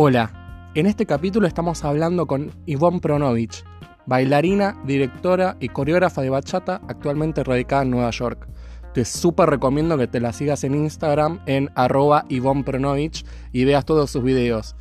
[0.00, 3.64] Hola, en este capítulo estamos hablando con Ivonne Pronovich,
[4.06, 8.48] bailarina, directora y coreógrafa de bachata actualmente radicada en Nueva York.
[8.94, 13.84] Te súper recomiendo que te la sigas en Instagram en arroba Ivonne Pronovich y veas
[13.84, 14.76] todos sus videos.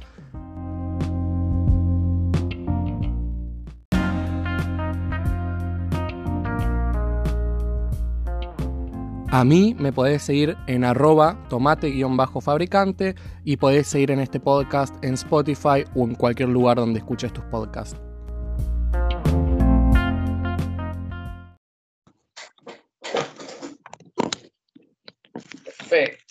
[9.30, 15.16] A mí me podés seguir en arroba tomate-fabricante y podés seguir en este podcast en
[15.16, 17.98] Spotify o en cualquier lugar donde escuches tus podcasts.
[25.66, 26.24] Perfecto.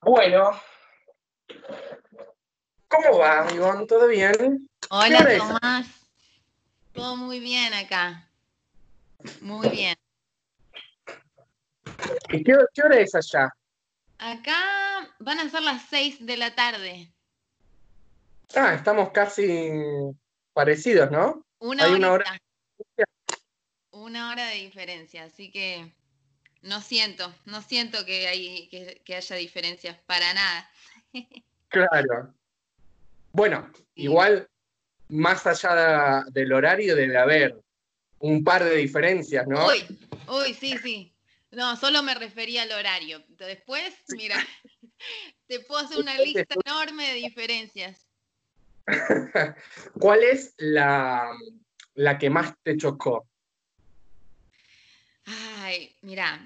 [0.00, 0.52] Bueno.
[2.88, 3.86] ¿Cómo va, Ivonne?
[3.86, 4.68] ¿Todo bien?
[4.88, 5.36] Hola?
[5.36, 5.86] Tomás.
[6.92, 8.31] Todo muy bien acá.
[9.40, 9.96] Muy bien.
[12.30, 13.54] ¿Y qué, qué hora es allá?
[14.18, 17.12] Acá van a ser las 6 de la tarde.
[18.54, 19.70] Ah, estamos casi
[20.52, 21.44] parecidos, ¿no?
[21.58, 22.38] Una Hay una hora-
[23.90, 25.92] Una hora de diferencia, así que
[26.62, 30.70] no siento, no siento que, hay, que, que haya diferencias para nada.
[31.68, 32.34] Claro.
[33.32, 34.46] Bueno, igual,
[35.08, 37.58] más allá de- del horario debe haber
[38.22, 39.66] un par de diferencias, ¿no?
[39.66, 39.84] Uy,
[40.28, 41.12] uy, sí, sí.
[41.50, 43.22] No, solo me refería al horario.
[43.30, 44.36] Después, mira,
[45.48, 48.06] te puedo hacer una lista enorme de diferencias.
[49.98, 51.30] ¿Cuál es la,
[51.94, 53.26] la que más te chocó?
[55.24, 56.40] Ay, mira,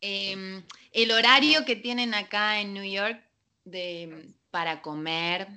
[0.00, 3.20] em, el horario que tienen acá en New York
[3.64, 5.48] de, para comer,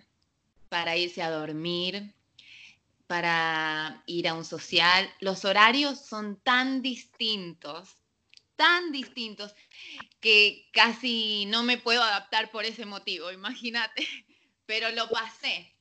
[0.69, 2.13] para irse a dormir,
[3.08, 7.95] para ir a un social, los horarios son tan distintos,
[8.58, 9.55] tan distintos,
[10.19, 14.05] que casi no me puedo adaptar por ese motivo, imagínate,
[14.65, 15.73] pero lo pasé.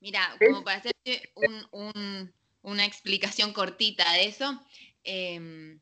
[0.00, 2.32] Mira, como para hacerte un- un-
[2.62, 4.62] una explicación cortita de eso,
[5.02, 5.80] em,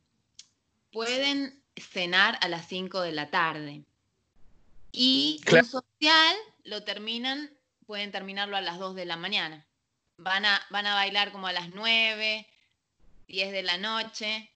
[0.93, 3.82] pueden cenar a las 5 de la tarde.
[4.93, 5.65] Y Claro.
[5.66, 7.50] un social lo terminan,
[7.87, 9.66] pueden terminarlo a las 2 de la mañana.
[10.19, 12.47] Van a, van a bailar como a las 9,
[13.28, 14.50] 10 de la noche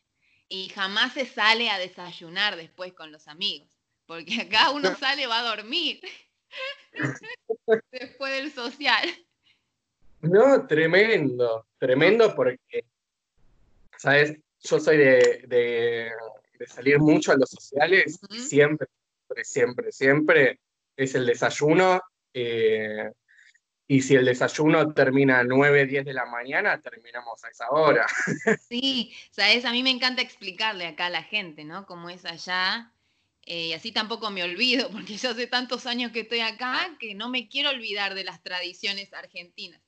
[0.48, 3.68] y jamás se sale a desayunar después con los amigos.
[4.06, 6.00] Porque acá uno sale, va a dormir
[7.92, 9.08] después del social.
[10.22, 12.84] No, tremendo, tremendo porque,
[13.96, 14.36] ¿sabes?
[14.62, 16.10] Yo soy de, de-
[16.58, 18.86] de salir mucho a los sociales, siempre,
[19.26, 20.60] siempre, siempre, siempre
[20.96, 22.02] es el desayuno.
[22.34, 23.10] eh,
[23.90, 28.06] y si el desayuno termina a 9, 10 de la mañana, terminamos a esa hora.
[28.68, 31.86] Sí, sabes, a mí me encanta explicarle acá a la gente, ¿no?
[31.86, 32.92] Cómo es allá.
[33.42, 37.16] eh, y así tampoco me olvido, porque yo hace tantos años que estoy acá que
[37.16, 39.82] no me quiero olvidar de las tradiciones argentinas.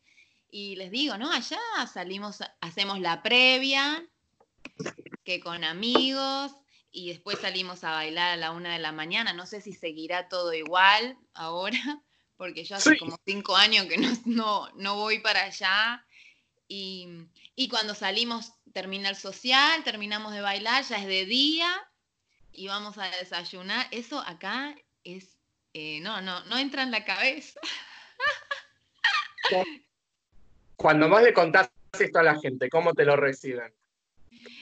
[0.51, 1.31] Y les digo, ¿no?
[1.31, 1.61] Allá
[1.93, 4.05] salimos, hacemos la previa,
[5.23, 6.51] que con amigos,
[6.91, 9.33] y después salimos a bailar a la una de la mañana.
[9.33, 12.03] No sé si seguirá todo igual ahora,
[12.43, 12.99] porque yo hace Sí.
[12.99, 16.05] como cinco años que no, no, no voy para allá.
[16.67, 17.07] Y,
[17.55, 21.71] y cuando salimos, termina el social, terminamos de bailar, ya es de día
[22.51, 23.87] y vamos a desayunar.
[23.93, 25.39] Eso acá es,
[25.73, 27.61] eh, no, no, no entra en la cabeza.
[30.75, 33.73] Cuando más le contás esto a la gente, ¿cómo te lo reciben?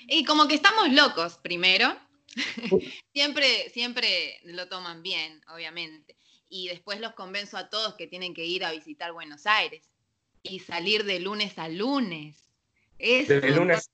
[0.06, 1.98] Y como que estamos locos, primero.
[3.14, 6.19] siempre, siempre lo toman bien, obviamente.
[6.50, 9.88] Y después los convenzo a todos que tienen que ir a visitar Buenos Aires
[10.42, 12.50] y salir de lunes a lunes.
[12.98, 13.88] Eso, De lunes.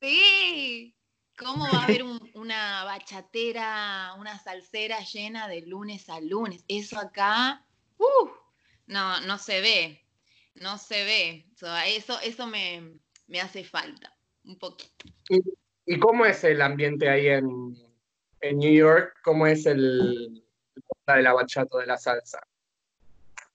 [0.00, 0.94] Sí.
[1.38, 6.64] ¿Cómo va a haber un- una bachatera, una salsera llena de lunes a lunes?
[6.68, 7.64] Eso acá,
[7.96, 8.28] ¡uh!
[8.86, 10.04] no, no se ve,
[10.54, 11.46] no se ve.
[11.56, 12.92] So, eso, eso me,
[13.26, 14.14] me hace falta,
[14.44, 15.06] un poquito.
[15.86, 17.74] ¿Y cómo es el ambiente ahí en,
[18.42, 19.14] en New York?
[19.24, 20.44] ¿Cómo es el
[21.06, 22.40] la de la bachata de la salsa?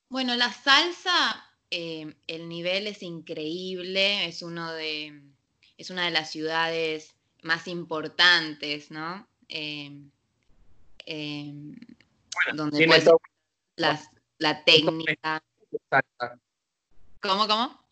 [0.09, 5.21] Bueno, la salsa, eh, el nivel es increíble, es uno de,
[5.77, 9.27] es una de las ciudades más importantes, ¿no?
[9.49, 9.91] Eh,
[11.05, 11.53] eh,
[12.53, 13.21] donde Tiene puedes todo
[13.75, 15.43] las- la técnica.
[15.89, 16.39] salsa.
[17.21, 17.83] ¿Cómo, cómo?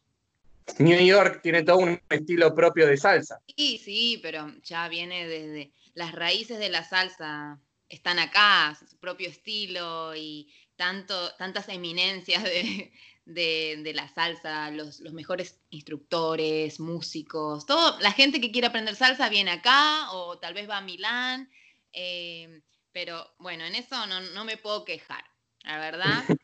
[0.79, 3.41] New York tiene todo un estilo propio de salsa.
[3.57, 7.59] Sí, sí, pero ya viene desde las raíces de la salsa
[7.93, 12.91] están acá, su propio estilo y tanto, tantas eminencias de,
[13.25, 18.95] de- de la salsa, los, los mejores instructores, músicos, todo, la gente que quiere aprender
[18.95, 21.49] salsa viene acá o tal vez va a Milán,
[21.93, 22.61] eh,
[22.91, 25.23] pero bueno, en eso no, me puedo quejar,
[25.63, 26.23] la verdad.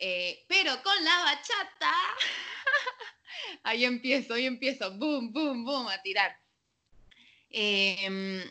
[0.00, 1.92] Eh, pero con la bachata,
[3.64, 6.38] ahí empiezo, ahí empiezo, boom, boom, boom, a tirar.
[7.50, 8.42] Em,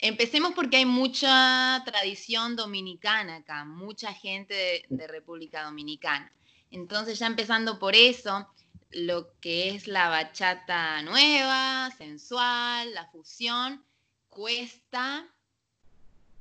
[0.00, 6.32] empecemos porque hay mucha tradición dominicana acá, mucha gente de República Dominicana.
[6.70, 8.48] Entonces ya empezando por eso,
[8.90, 13.84] lo que es la bachata nueva, sensual, la fusión,
[14.28, 15.26] cuesta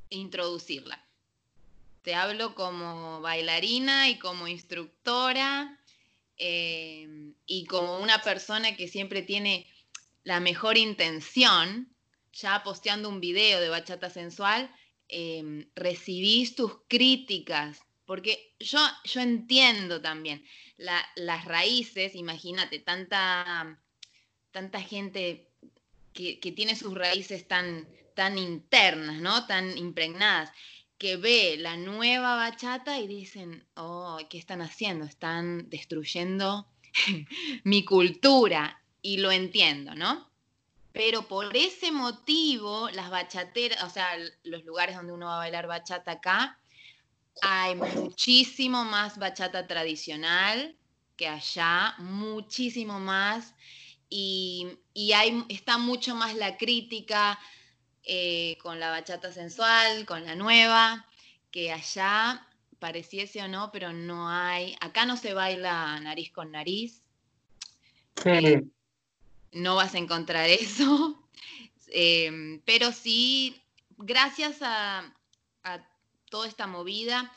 [0.09, 1.03] introducirla.
[2.01, 5.77] Te hablo como bailarina y como instructora
[6.37, 9.67] eh, y como una persona que siempre tiene
[10.23, 11.89] la mejor intención,
[12.41, 14.69] ya posteando un video de bachata sensual,
[15.09, 20.43] eh, recibís tus críticas, porque yo, yo entiendo también
[20.77, 23.79] las raíces, imagínate, tanta,
[24.51, 25.49] tanta gente
[26.13, 29.45] que, tiene sus raíces tan, tan internas, ¿no?
[29.45, 30.51] Tan impregnadas,
[30.97, 35.05] que ve la nueva bachata y dicen, oh, ¿qué están haciendo?
[35.05, 36.67] Están destruyendo
[37.63, 38.81] mi cultura.
[39.01, 40.27] Y lo entiendo, ¿no?
[40.97, 44.09] Pero por ese motivo, las bachateras, o sea,
[44.43, 46.59] los lugares donde uno va a bailar bachata acá,
[47.43, 50.75] hay muchísimo más bachata tradicional
[51.15, 53.53] que allá, muchísimo más.
[54.09, 54.79] Y,
[55.13, 57.37] hay, está mucho más la crítica
[58.03, 61.05] eh, con la bachata sensual, con la nueva,
[61.51, 62.47] que allá
[62.79, 64.75] pareciese o no, pero no hay.
[64.81, 67.03] Acá no se baila nariz con nariz.
[68.25, 68.63] Eh,
[69.51, 71.23] no vas a encontrar eso.
[71.89, 73.63] Eh, pero sí,
[73.95, 75.09] gracias a
[76.29, 77.31] toda esta movida,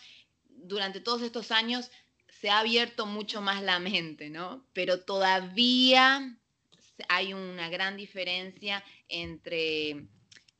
[0.48, 1.90] durante todos estos años
[2.40, 4.64] se ha abierto mucho más la mente, ¿no?
[4.72, 6.36] Pero todavía
[7.08, 10.06] hay una gran diferencia entre,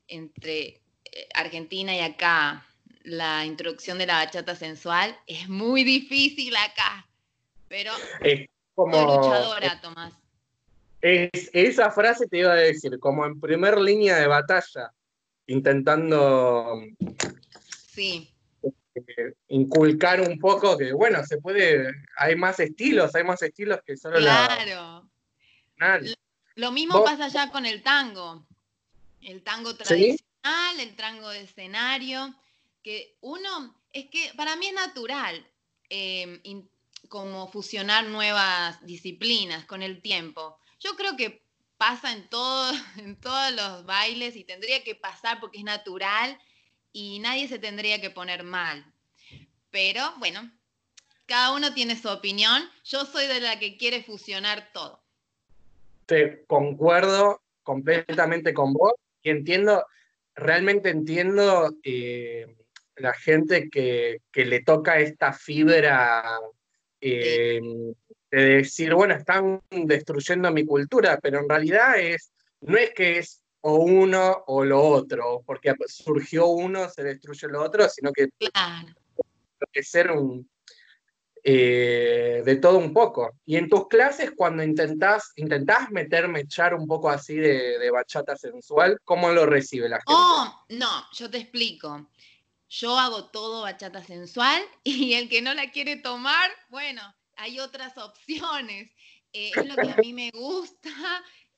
[0.08, 2.67] entre eh, Argentina y acá.
[3.02, 7.08] La introducción de la bachata sensual es muy difícil acá,
[7.67, 10.12] pero es como, soy luchadora, Tomás.
[11.02, 14.93] Esa frase te iba a decir, como en primer línea de batalla,
[15.47, 16.82] intentando
[17.93, 18.31] Sí.
[18.94, 23.97] Eh, inculcar un poco que, bueno, se puede, hay más estilos, hay más estilos que
[23.97, 25.08] solo claro.
[25.79, 26.00] la...
[26.56, 28.47] Lo mismo pasa ya con el tango.
[29.20, 32.35] El tango tradicional, el tango de escenario,
[32.82, 35.47] que uno, es que para mí es natural
[35.88, 36.41] em,
[37.08, 40.58] como fusionar nuevas disciplinas con el tiempo.
[40.80, 41.42] Yo creo que
[41.76, 46.38] pasa en, todo, en todos los bailes y tendría que pasar porque es natural
[46.92, 48.84] y nadie se tendría que poner mal.
[49.70, 50.50] Pero bueno,
[51.26, 52.62] cada uno tiene su opinión.
[52.84, 55.00] Yo soy de la que quiere fusionar todo.
[56.06, 59.86] Te concuerdo completamente con vos y entiendo,
[60.34, 62.56] realmente entiendo eh,
[62.96, 66.40] la gente que, le toca esta fibra
[67.00, 67.60] eh,
[68.30, 73.42] de decir, bueno, están destruyendo mi cultura, pero en realidad es, no es que es
[73.62, 78.88] o uno o lo otro, porque surgió uno, se destruye lo otro, sino que claro.
[79.72, 80.48] que ser un
[81.42, 83.38] eh, de todo un poco.
[83.46, 88.98] Y en tus clases, cuando intentás, intentás meterme, echar un poco así de, bachata sensual,
[89.04, 90.12] ¿cómo lo recibe la gente?
[90.12, 92.10] Oh, no, yo te explico.
[92.68, 97.02] Yo hago todo bachata sensual y el que no la quiere tomar, bueno,
[97.40, 98.90] hay otras opciones.
[99.32, 100.90] Eh, es lo que a mí me gusta,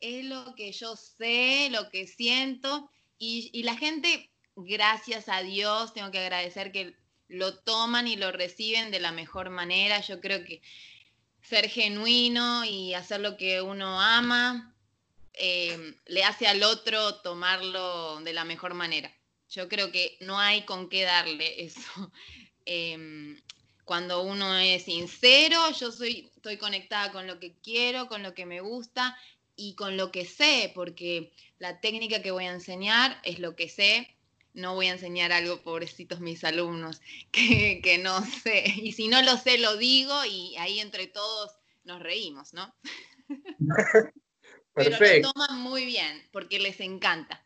[0.00, 6.10] es lo que yo sé, lo que siento, y, la gente, gracias a Dios, tengo
[6.10, 6.96] que agradecer que
[7.28, 10.00] lo toman y lo reciben de la mejor manera.
[10.00, 10.60] Yo creo que
[11.40, 14.74] ser genuino y hacer lo que uno ama
[15.34, 19.16] eh, le hace al otro tomarlo de la mejor manera.
[19.48, 22.12] Yo creo que no hay con qué darle eso.
[22.64, 23.40] Em,
[23.92, 28.46] cuando uno es sincero, yo soy, estoy conectada con lo que quiero, con lo que
[28.46, 29.18] me gusta
[29.54, 33.68] y con lo que sé, porque la técnica que voy a enseñar es lo que
[33.68, 34.16] sé,
[34.54, 38.64] no voy a enseñar algo, pobrecitos mis alumnos, que, no sé.
[38.76, 41.50] Y si no lo sé, lo digo y ahí entre todos
[41.84, 42.74] nos reímos, ¿no?
[44.74, 47.44] Pero lo toman muy bien, porque les encanta.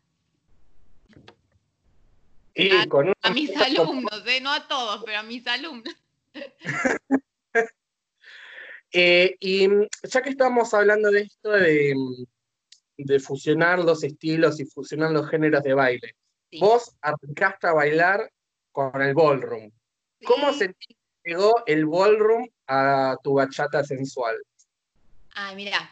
[3.21, 4.41] a, mis alumnos, ¿eh?
[4.41, 5.93] no a todos, pero a mis alumnos.
[8.93, 12.25] Eh, y mm, ya que estamos hablando de esto mm,
[12.97, 16.17] de, fusionar los estilos y fusionar los géneros de baile,
[16.59, 18.31] vos arrancaste a bailar
[18.73, 19.71] con el ballroom.
[20.25, 24.37] ¿Cómo sentiste que llegó el ballroom a tu bachata sensual?
[25.35, 25.91] Ah, mira,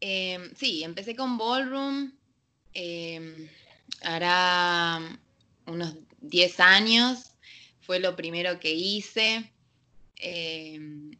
[0.00, 2.12] em, sí, empecé con ballroom,
[2.74, 3.48] eh,
[4.02, 5.00] hará
[5.66, 7.30] unos 10 años,
[7.80, 9.50] fue lo primero que hice.
[10.16, 11.10] Em,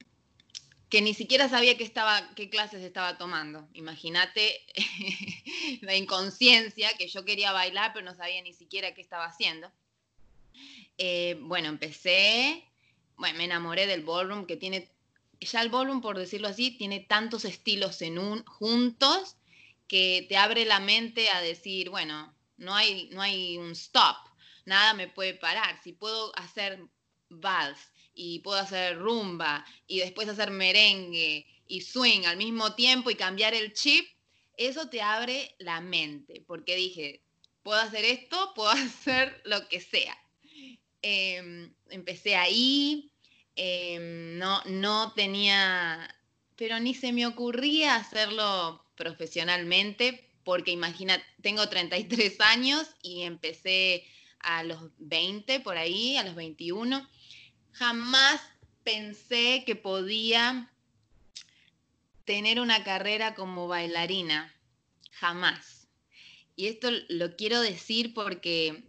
[0.88, 3.68] que ni siquiera sabía qué, estaba, qué clases estaba tomando.
[3.74, 4.60] Imagínate
[5.82, 9.70] la inconsciencia, que yo quería bailar, pero no sabía ni siquiera qué estaba haciendo.
[10.98, 12.64] Eh, bueno, empecé,
[13.16, 14.88] bueno, me enamoré del ballroom, que tiene,
[15.40, 19.36] ya el ballroom, por decirlo así, tiene tantos estilos en un, juntos
[19.88, 24.16] que te abre la mente a decir, bueno, no hay, no hay un stop,
[24.64, 25.80] nada me puede parar.
[25.82, 26.80] Si puedo hacer
[27.28, 27.78] vals
[28.16, 33.54] y puedo hacer rumba y después hacer merengue y swing al mismo tiempo y cambiar
[33.54, 34.08] el chip,
[34.56, 37.20] eso te abre la mente, porque dije,
[37.62, 40.16] puedo hacer esto, puedo hacer lo que sea.
[41.02, 43.12] Em, empecé ahí,
[43.54, 46.08] em, no, no tenía,
[46.56, 54.06] pero ni se me ocurría hacerlo profesionalmente, porque imagina, tengo 33 años y empecé
[54.38, 57.06] a los 20 por ahí, a los 21
[57.78, 58.40] jamás
[58.85, 60.71] pensé que podía
[62.25, 64.52] tener una carrera como bailarina,
[65.12, 65.87] jamás.
[66.56, 68.83] Y esto lo quiero decir porque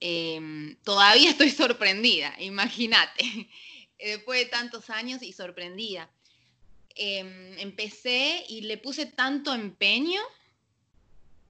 [0.00, 3.48] em, todavía estoy sorprendida, imagínate,
[3.98, 6.10] después de tantos años y sorprendida.
[6.96, 10.20] Em, empecé y le puse tanto empeño,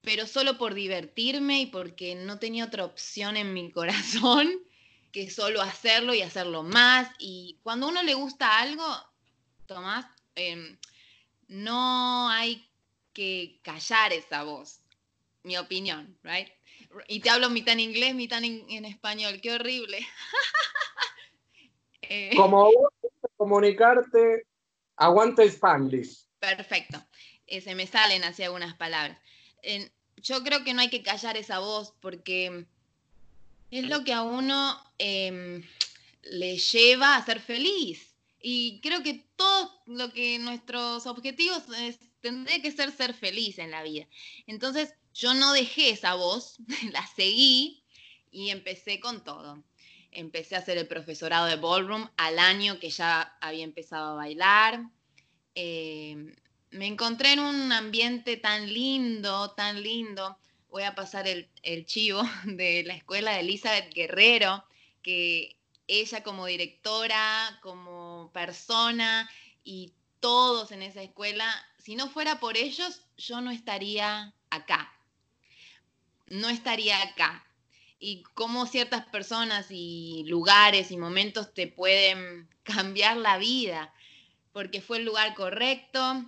[0.01, 4.49] pero solo por divertirme y porque no tenía otra opción en mi corazón
[5.11, 7.09] que solo hacerlo y hacerlo más.
[7.19, 8.85] Y cuando a uno le gusta algo,
[9.65, 10.77] Tomás, em,
[11.47, 12.67] no hay
[13.13, 14.79] que callar esa voz,
[15.43, 16.49] mi opinión, ¿right?
[17.07, 19.99] Y te hablo mitad en inglés, mitad en, español, qué horrible.
[22.13, 22.91] Eh, Como vos
[23.37, 24.45] comunicarte,
[24.97, 26.25] aguanta Spanglish.
[26.39, 27.01] Perfecto,
[27.47, 29.17] eh, se me salen así algunas palabras.
[30.17, 32.65] yo creo que no hay que callar esa voz porque
[33.71, 35.63] es lo que a uno em,
[36.23, 38.13] le lleva a ser feliz.
[38.41, 43.71] Y creo que todo lo que nuestros objetivos es, tendría que ser ser feliz en
[43.71, 44.07] la vida.
[44.45, 46.57] Entonces yo no dejé esa voz,
[46.91, 47.83] la seguí
[48.29, 49.63] y empecé con todo.
[50.11, 54.83] Empecé a hacer el profesorado de ballroom al año que ya había empezado a bailar.
[55.55, 56.35] Em,
[56.71, 60.37] me encontré en un ambiente tan lindo, tan lindo
[60.71, 64.63] voy a pasar el, chivo de la escuela de Elizabeth Guerrero,
[65.03, 69.29] que ella como directora, como persona
[69.63, 71.45] y todos en esa escuela,
[71.77, 74.93] si no fuera por ellos, yo no estaría acá.
[76.27, 77.45] No estaría acá.
[77.99, 83.93] Y cómo ciertas personas y lugares y momentos te pueden cambiar la vida,
[84.53, 86.25] porque fue el lugar correcto,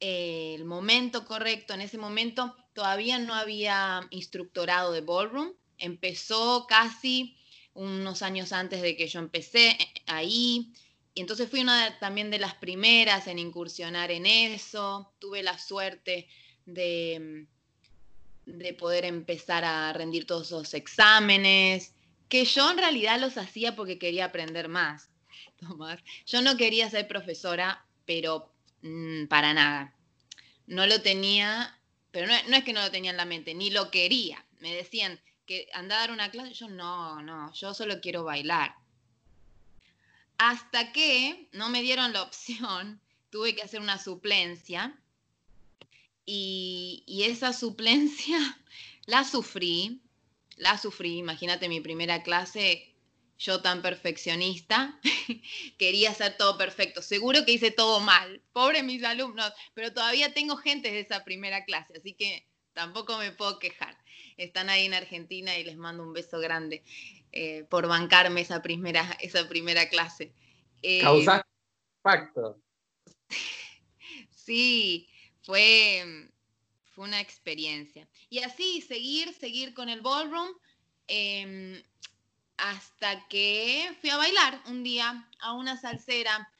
[0.00, 7.36] el momento correcto, en ese momento todavía no había instructorado de ballroom, empezó casi
[7.74, 9.76] unos años antes de que yo empecé
[10.06, 10.72] ahí,
[11.14, 16.28] y entonces fui una también de las primeras en incursionar en eso, tuve la suerte
[16.66, 17.46] de,
[18.44, 21.94] de poder empezar a rendir todos esos exámenes,
[22.28, 25.10] que yo en realidad los hacía porque quería aprender más.
[25.60, 26.00] Tomás.
[26.26, 28.52] Yo no quería ser profesora, pero
[28.86, 29.94] mm, para nada.
[30.66, 31.76] No lo tenía
[32.16, 34.42] pero no, es que no lo tenía en la mente, ni lo quería.
[34.60, 38.74] Me decían que anda a dar una clase, yo no, no, yo solo quiero bailar.
[40.38, 44.98] Hasta que no me dieron la opción, tuve que hacer una suplencia
[46.24, 48.38] y, y esa suplencia
[49.04, 50.00] la sufrí,
[50.56, 52.94] la sufrí, imagínate mi primera clase,
[53.38, 54.98] yo tan perfeccionista,
[55.78, 57.02] quería hacer todo perfecto.
[57.02, 61.64] Seguro que hice todo mal, pobre mis alumnos, pero todavía tengo gente de esa primera
[61.64, 63.96] clase, así que tampoco me puedo quejar.
[64.36, 66.82] Están ahí en Argentina y les mando un beso grande
[67.32, 70.32] eh, por bancarme esa primera, esa primera clase.
[70.82, 71.48] Eh, Causaste
[71.98, 72.60] impacto.
[74.30, 75.08] sí,
[75.42, 76.30] fue,
[76.94, 78.08] fue una experiencia.
[78.28, 80.50] Y así, seguir, seguir con el ballroom.
[81.08, 81.82] Em,
[82.58, 86.50] hasta que fui a bailar un día a una salsera,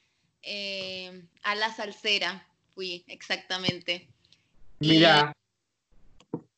[0.43, 4.09] eh, a la salsera fui exactamente.
[4.79, 5.33] Mira.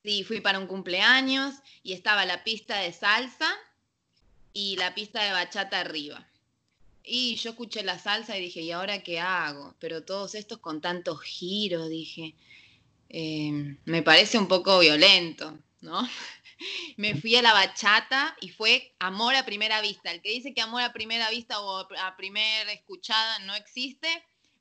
[0.02, 3.48] sí, fui para un cumpleaños y estaba la pista de salsa
[4.52, 6.26] y la pista de bachata arriba.
[7.04, 9.74] Y yo escuché la salsa y dije, ¿y ahora qué hago?
[9.78, 12.34] Pero todos estos con tantos giros, dije,
[13.08, 16.06] eh, me parece un poco violento, ¿no?
[16.96, 20.10] me fui a la bachata y fue amor a primera vista.
[20.10, 24.08] El que dice que amor a primera vista o a primera escuchada no existe,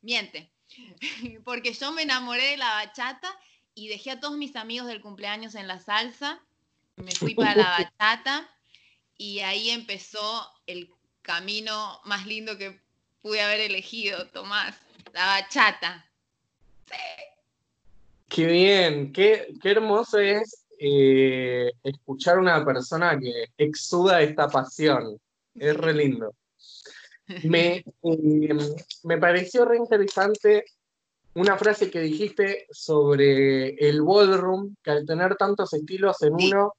[0.01, 0.51] miente.
[1.45, 3.29] Porque yo me enamoré de la bachata
[3.73, 6.41] y dejé a todos mis amigos del cumpleaños en la salsa,
[6.95, 8.49] me fui para la bachata
[9.17, 10.89] y ahí empezó el
[11.21, 12.79] camino más lindo que
[13.21, 14.77] pude haber elegido, Tomás,
[15.13, 16.09] la bachata.
[18.29, 25.19] Qué bien, qué, qué hermoso es eh, escuchar a una persona que exuda esta pasión.
[25.55, 26.34] Es re lindo.
[27.43, 28.57] Me, em,
[29.03, 30.63] me pareció re interesante
[31.34, 36.74] una frase que dijiste sobre el ballroom, que al tener tantos estilos en uno,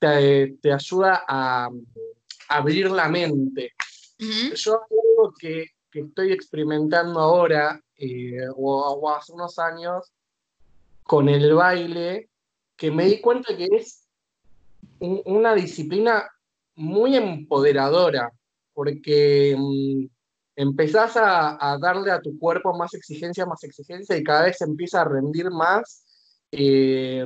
[0.00, 1.68] te, te ayuda a,
[2.48, 3.72] abrir la mente.
[4.18, 10.12] Yo algo que, que, estoy experimentando ahora, eh, o, hace unos años,
[11.02, 12.28] con el baile,
[12.76, 14.08] que me di cuenta que es
[14.98, 16.28] una disciplina
[16.76, 18.30] muy empoderadora,
[18.72, 20.06] porque mm,
[20.56, 25.04] empezás a, darle a tu cuerpo más exigencia, más exigencia, y cada vez empieza a
[25.04, 26.04] rendir más.
[26.50, 27.24] Eh,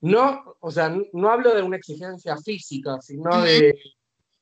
[0.00, 3.78] no, o sea, no hablo de una exigencia física, sino de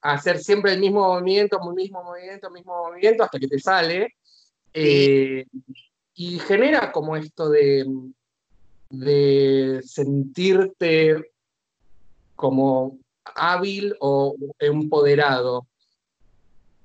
[0.01, 4.15] hacer siempre el mismo movimiento, el mismo movimiento, mismo movimiento, hasta que te sale.
[4.73, 5.45] Eh,
[6.15, 7.85] y genera como esto de,
[8.91, 11.33] de sentirte
[12.35, 15.67] como hábil o empoderado.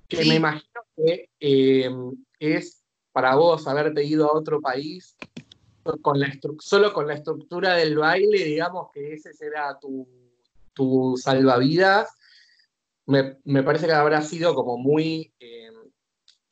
[0.07, 1.89] Que me imagino que eh,
[2.39, 5.15] es para vos haberte ido a otro país
[6.01, 10.07] con la solo con la estructura del baile, digamos que ese será tu,
[10.73, 12.09] tu salvavidas.
[13.07, 15.69] Me, me, parece que habrá sido como muy eh,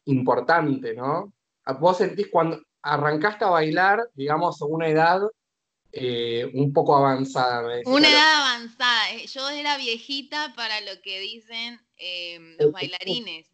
[0.06, 1.34] importante, ¿no?
[1.80, 5.22] Vos sentís cuando arrancaste a bailar, digamos, a una edad
[5.96, 7.82] eh, un poco avanzada.
[7.86, 9.12] una edad avanzada.
[9.12, 13.46] Eh, yo era viejita para lo que dicen eh, los bailarines.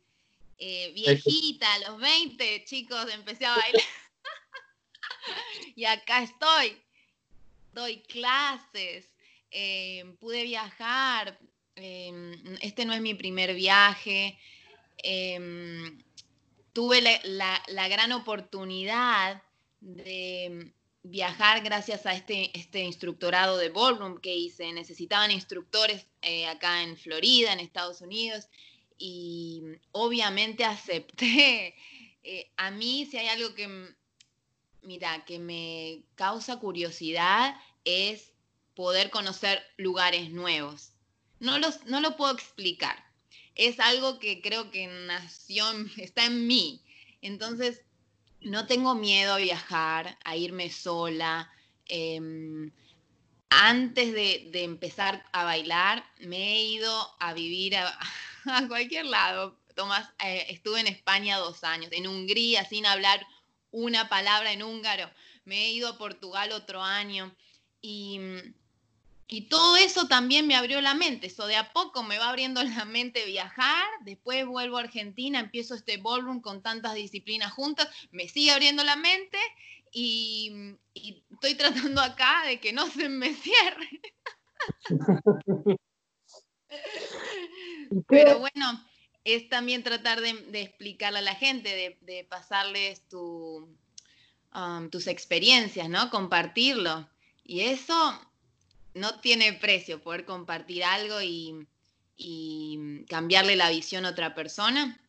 [0.57, 3.83] viejita, a los 20, chicos, empecé a bailar.
[5.75, 6.81] y acá estoy.
[7.73, 9.05] Doy clases,
[10.21, 11.37] pude viajar.
[11.75, 14.39] este no es mi primer viaje.
[16.71, 19.43] tuve la gran oportunidad
[19.81, 24.71] de viajar gracias a este, este instructorado de ballroom que hice.
[24.73, 28.47] Necesitaban instructores eh, acá en Florida, en Estados Unidos,
[28.97, 31.75] y obviamente acepté.
[32.23, 33.95] Eh, a mí, si hay algo que,
[34.81, 38.33] mira, que me causa curiosidad, es
[38.75, 40.93] poder conocer lugares nuevos.
[41.39, 43.03] No, los, no lo puedo explicar.
[43.55, 45.65] Es algo que creo que nació,
[45.97, 46.83] está en mí.
[47.21, 47.81] Entonces,
[48.41, 51.51] no tengo miedo a viajar, a irme sola.
[51.85, 52.71] Em,
[53.49, 59.57] antes de, empezar a bailar, me he ido a vivir a, cualquier lado.
[59.75, 63.25] Tomás, eh, estuve en España dos años, en Hungría sin hablar
[63.71, 65.09] una palabra en húngaro.
[65.45, 67.33] Me he ido a Portugal otro año.
[67.81, 68.19] Y
[69.31, 71.27] y todo eso también me abrió la mente.
[71.27, 73.85] Eso de a poco me va abriendo la mente viajar.
[74.01, 77.87] Después vuelvo a Argentina, empiezo este ballroom con tantas disciplinas juntas.
[78.09, 79.37] Me sigue abriendo la mente
[79.91, 81.53] y, estoy
[81.93, 84.01] tratando acá de que no se me cierre.
[88.07, 88.83] Pero bueno,
[89.23, 93.69] es también tratar de, explicarle a la gente, de, pasarles um,
[94.89, 96.09] tus experiencias, ¿no?
[96.09, 97.07] Compartirlo.
[97.43, 98.19] Y eso
[98.93, 101.65] no tiene precio poder compartir algo y,
[103.07, 104.99] cambiarle la visión a otra persona.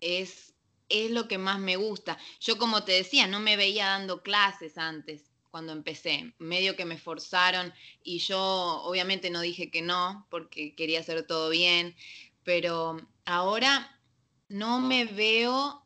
[0.00, 0.54] Es,
[0.88, 2.18] es lo que más me gusta.
[2.40, 6.96] Yo, como te decía, no me veía dando clases antes cuando empecé, medio que me
[6.96, 7.72] forzaron
[8.02, 8.40] y yo
[8.84, 11.94] obviamente no dije que no porque quería hacer todo bien,
[12.42, 12.96] pero
[13.26, 14.00] ahora
[14.48, 15.84] no me veo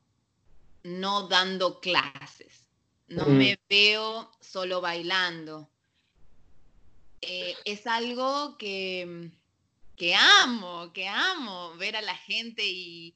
[0.85, 2.69] no dando clases,
[3.09, 5.69] no me veo solo bailando,
[7.27, 9.31] eh, es algo que,
[9.97, 13.15] que, amo, que amo, ver a la gente y,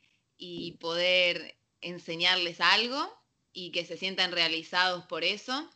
[0.81, 3.13] poder enseñarles algo
[3.53, 5.69] y que se sientan realizados por eso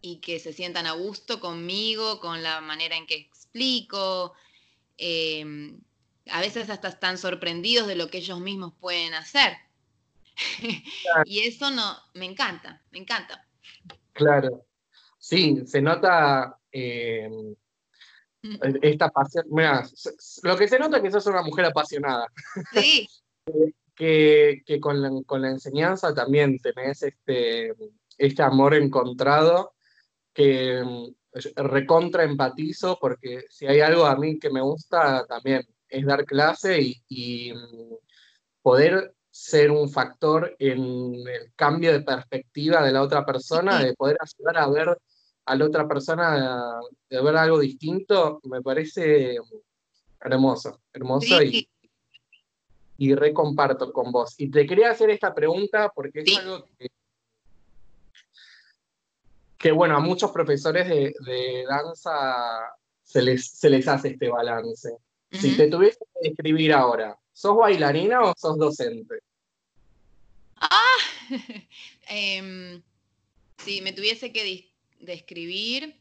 [0.00, 4.34] y que se sientan a gusto conmigo, con la manera en que explico.
[4.98, 5.80] Em,
[6.28, 9.56] a veces hasta están sorprendidos de lo que ellos mismos pueden hacer.
[11.24, 13.46] y eso no, me encanta, me encanta.
[14.12, 14.66] Claro.
[15.18, 17.30] Sí, se nota eh,
[18.82, 19.46] esta pasión.
[19.50, 19.84] Mira,
[20.42, 22.26] lo que se nota es que sos una mujer apasionada.
[22.72, 23.08] Sí.
[23.96, 25.02] que, con,
[25.42, 27.72] la, enseñanza también tenés este,
[28.18, 29.72] este amor encontrado
[30.34, 31.06] que mm,
[31.56, 36.78] recontra empatizo porque si hay algo a mí que me gusta también es dar clase
[37.08, 37.94] y, mm,
[38.60, 44.16] poder ser un factor en el cambio de perspectiva de la otra persona, de poder
[44.20, 44.98] ayudar a ver
[45.46, 49.36] a la otra persona de, ver algo distinto, me parece
[50.20, 51.68] hermoso, hermoso y,
[52.98, 54.34] y recomparto con vos.
[54.38, 56.88] Y te quería hacer esta pregunta porque es algo que,
[59.56, 64.96] que, bueno, a muchos profesores de, danza se les, se les hace este balance.
[65.30, 69.20] Si te tuviese que describir ahora, ¿sos bailarina o sos docente?
[70.56, 70.96] Ah,
[72.10, 72.80] eh,
[73.58, 74.44] si me tuviese que
[75.00, 75.94] describir.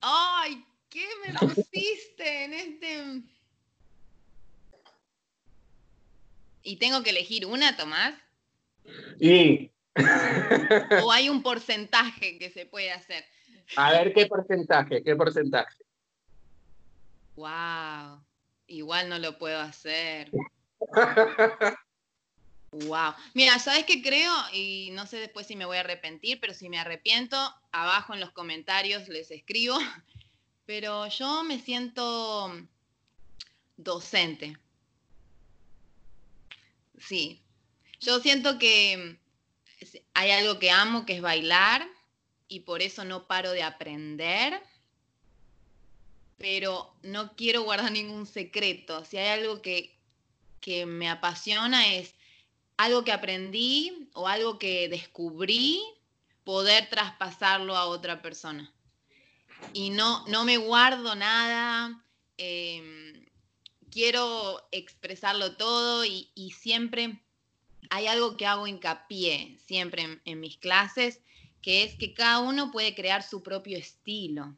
[0.00, 0.64] ¡Ay!
[0.88, 3.22] ¿Qué me pusiste en este.?
[6.62, 8.14] ¿Y tengo que elegir una, Tomás?
[9.18, 9.70] Y.
[11.02, 13.24] ¿O hay un porcentaje que se puede hacer?
[13.76, 15.02] A ver, ¿qué porcentaje?
[15.02, 15.84] ¿Qué porcentaje?
[17.36, 18.22] ¡Wow!
[18.66, 20.30] Igual no lo puedo hacer.
[22.72, 23.14] Wow.
[23.34, 24.32] Mira, ¿sabes qué creo?
[24.52, 27.36] Y no sé después si me voy a arrepentir, pero si me arrepiento,
[27.72, 29.76] abajo en los comentarios les escribo.
[30.66, 32.56] Pero yo me siento
[33.76, 34.56] docente.
[36.96, 37.42] Sí.
[38.00, 39.18] Yo siento que
[40.14, 41.84] hay algo que amo, que es bailar,
[42.46, 44.62] y por eso no paro de aprender.
[46.38, 49.04] Pero no quiero guardar ningún secreto.
[49.04, 49.98] Si hay algo que,
[50.60, 52.14] que me apasiona es
[52.80, 55.82] algo que aprendí o algo que descubrí,
[56.44, 58.72] poder traspasarlo a otra persona.
[59.74, 62.02] Y no, no me guardo nada,
[62.38, 63.26] em,
[63.90, 67.20] quiero expresarlo todo y, siempre
[67.90, 71.20] hay algo que hago hincapié, siempre en, mis clases,
[71.60, 74.56] que es que cada uno puede crear su propio estilo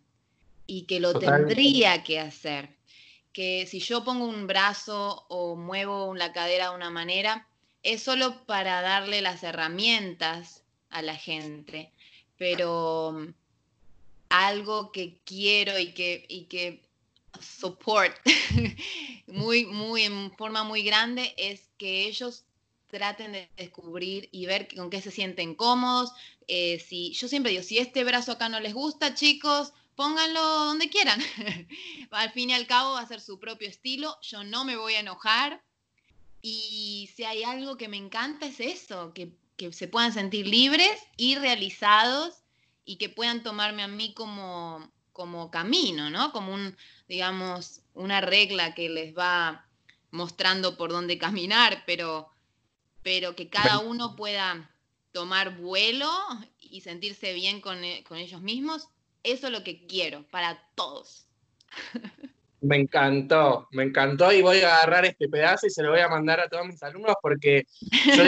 [0.69, 2.77] y que lo tendría que hacer.
[3.33, 7.49] Que si yo pongo un brazo o muevo la cadera de una manera,
[7.83, 11.91] es solo para darle las herramientas a la gente,
[12.37, 13.35] pero mm,
[14.29, 16.83] algo que quiero y que, y que
[17.41, 18.15] support
[19.27, 22.45] muy, muy, en forma muy grande es que ellos
[22.89, 26.13] traten de descubrir y ver con qué se sienten cómodos.
[26.47, 30.91] Eh, si, yo siempre digo, si este brazo acá no les gusta, chicos, pónganlo donde
[30.91, 31.21] quieran.
[32.11, 34.19] al fin y al cabo va a ser su propio estilo.
[34.21, 35.63] Yo no me voy a enojar
[36.43, 39.33] y si hay algo que me encanta es eso, que,
[39.71, 42.43] se puedan sentir libres y realizados
[42.85, 46.33] y que puedan tomarme a mí como, como camino, ¿no?
[46.33, 46.77] Como un,
[47.07, 49.65] digamos, una regla que les va
[50.11, 52.29] mostrando por dónde caminar, pero,
[53.05, 54.69] pero que cada uno pueda
[55.13, 56.11] tomar vuelo
[56.59, 58.89] y sentirse bien con, e, con ellos mismos,
[59.23, 61.29] eso es lo que quiero para todos.
[62.63, 66.09] Me encantó, me encantó y voy a agarrar este pedazo y se lo voy a
[66.09, 67.65] mandar a todos mis alumnos porque
[68.17, 68.23] yo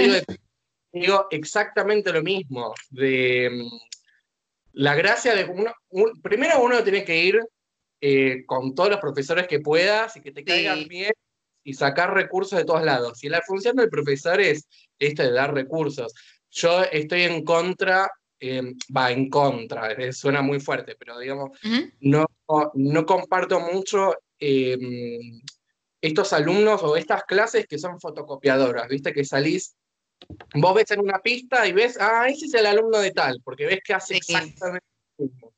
[0.92, 2.74] digo, exactamente lo mismo.
[2.90, 3.68] De mm,
[4.72, 5.72] la gracia de uno,
[6.22, 7.40] primero uno tiene que ir
[8.00, 11.12] eh, con todos los profesores que puedas y que te caigan bien
[11.62, 13.22] y sacar recursos de todos lados.
[13.22, 14.66] Y la función del profesor es
[14.98, 16.12] esta de dar recursos.
[16.50, 21.58] Yo estoy en contra em, va en contra, eh, suena muy fuerte, pero digamos,
[22.00, 22.26] no,
[22.74, 25.40] no comparto mucho Em,
[26.00, 29.12] estos alumnos o estas clases que son fotocopiadoras, ¿viste?
[29.12, 29.74] Que salís,
[30.54, 33.66] vos ves en una pista y ves, ah, ese es el alumno de tal, porque
[33.66, 34.86] ves que hace exactamente
[35.18, 35.54] lo mismo.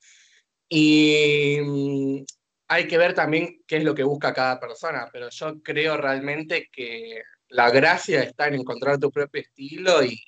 [0.69, 2.25] Y mm,
[2.69, 6.69] hay que ver también qué es lo que busca cada persona, pero yo creo realmente
[6.71, 10.21] que la gracia está en encontrar tu propio estilo y,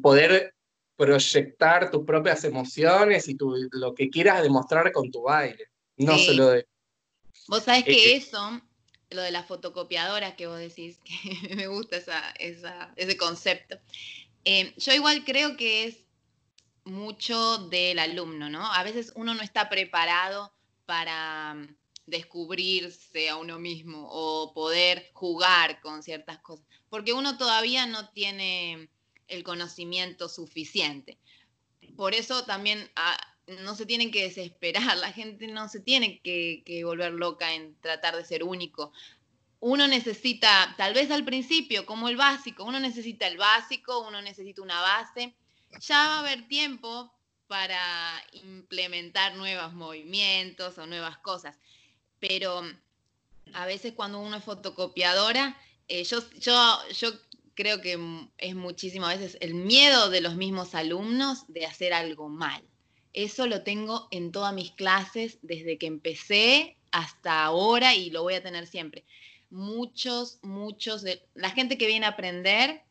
[0.00, 0.54] poder
[0.96, 3.36] proyectar tus propias emociones y
[3.72, 5.66] lo que quieras demostrar con tu baile.
[5.96, 6.66] No solo de
[7.48, 8.60] Vos sabés que eso,
[9.10, 11.98] lo de la fotocopiadora que vos decís, que me gusta
[12.38, 13.78] ese concepto.
[14.44, 15.98] Eh, yo igual creo que es
[16.84, 18.72] mucho del alumno, ¿no?
[18.72, 20.52] A veces uno no está preparado
[20.86, 27.86] para mm, descubrirse a uno mismo o poder jugar con ciertas cosas, porque uno todavía
[27.86, 28.90] no tiene
[29.28, 31.18] el conocimiento suficiente.
[31.96, 36.82] Por eso también ah, no se tienen que desesperar, la gente no se tiene que,
[36.84, 38.92] volver loca en tratar de ser único.
[39.60, 44.60] Uno necesita, tal vez al principio, como el básico, uno necesita el básico, uno necesita
[44.60, 45.36] una base.
[45.80, 47.12] Ya va a haber tiempo
[47.46, 47.80] para
[48.32, 51.56] implementar nuevos movimientos o nuevas cosas.
[52.18, 52.62] Pero
[53.52, 57.12] a veces cuando uno es fotocopiadora, eh, yo, yo, yo
[57.54, 57.98] creo que
[58.38, 62.64] es muchísimo a veces el miedo de los mismos alumnos de hacer algo mal.
[63.12, 68.34] Eso lo tengo en todas mis clases desde que empecé hasta ahora y lo voy
[68.34, 69.04] a tener siempre.
[69.50, 72.82] Muchos, muchos de la gente que viene a aprender,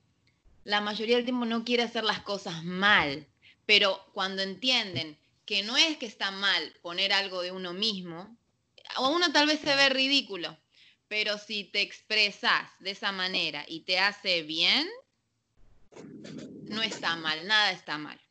[0.63, 3.25] la mayoría del tiempo no quiere hacer las cosas mal,
[3.65, 8.37] pero cuando entienden que no es que está mal poner algo de uno mismo,
[8.95, 10.55] a uno tal vez se ve ridículo,
[11.07, 14.87] pero si te expresas de esa manera y te hace bien,
[16.69, 18.21] no está mal, nada está mal.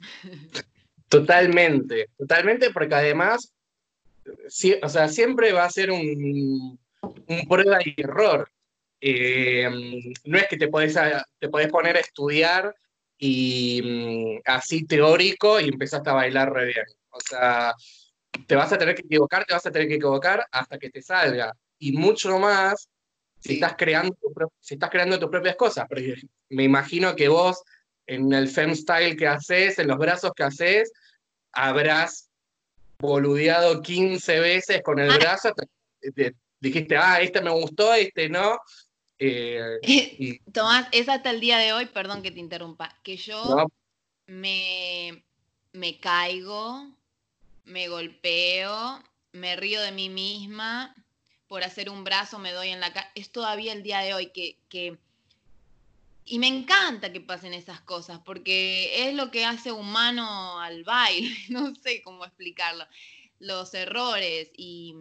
[1.14, 3.54] Totalmente, totalmente, porque además,
[4.82, 6.78] o sea, siempre va a ser un,
[7.48, 8.50] prueba y error.
[9.00, 9.68] Eh,
[10.24, 10.96] no es que te podés,
[11.38, 12.74] te podés poner a estudiar
[13.18, 16.86] y mm, así teórico y empezaste a bailar re bien.
[17.10, 17.74] O sea,
[18.46, 21.02] te vas a tener que equivocar, te vas a tener que equivocar hasta que te
[21.02, 21.54] salga.
[21.78, 22.88] Y mucho más
[23.38, 24.16] si, estás, creando
[24.60, 25.86] si estás creando tus propias cosas.
[25.88, 26.14] Porque
[26.48, 27.62] me imagino que vos,
[28.06, 30.92] en el fem style que haces, en los brazos que haces,
[31.54, 32.30] habrás
[32.98, 35.18] boludeado 15 veces con el ah.
[35.18, 35.52] brazo.
[36.60, 38.58] dijiste, ah, este me gustó, este no.
[39.18, 39.78] Eh,
[40.52, 43.66] Tomás, es hasta el día de hoy, perdón que te interrumpa, que yo
[44.26, 45.24] me,
[45.72, 46.88] me caigo,
[47.64, 50.94] me golpeo, me río de mí misma,
[51.46, 53.10] por hacer un brazo me doy en la cara.
[53.14, 54.98] Es todavía el día de hoy que, que...
[56.26, 61.36] Y me encanta que pasen esas cosas, porque es lo que hace humano al baile,
[61.50, 62.86] no sé cómo explicarlo.
[63.38, 64.94] Los errores y,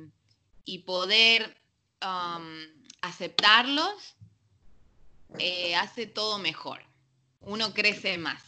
[0.65, 1.55] y poder
[2.01, 2.59] um,
[3.01, 4.15] aceptarlos
[5.39, 6.81] eh, hace todo mejor.
[7.41, 8.43] Uno crece más.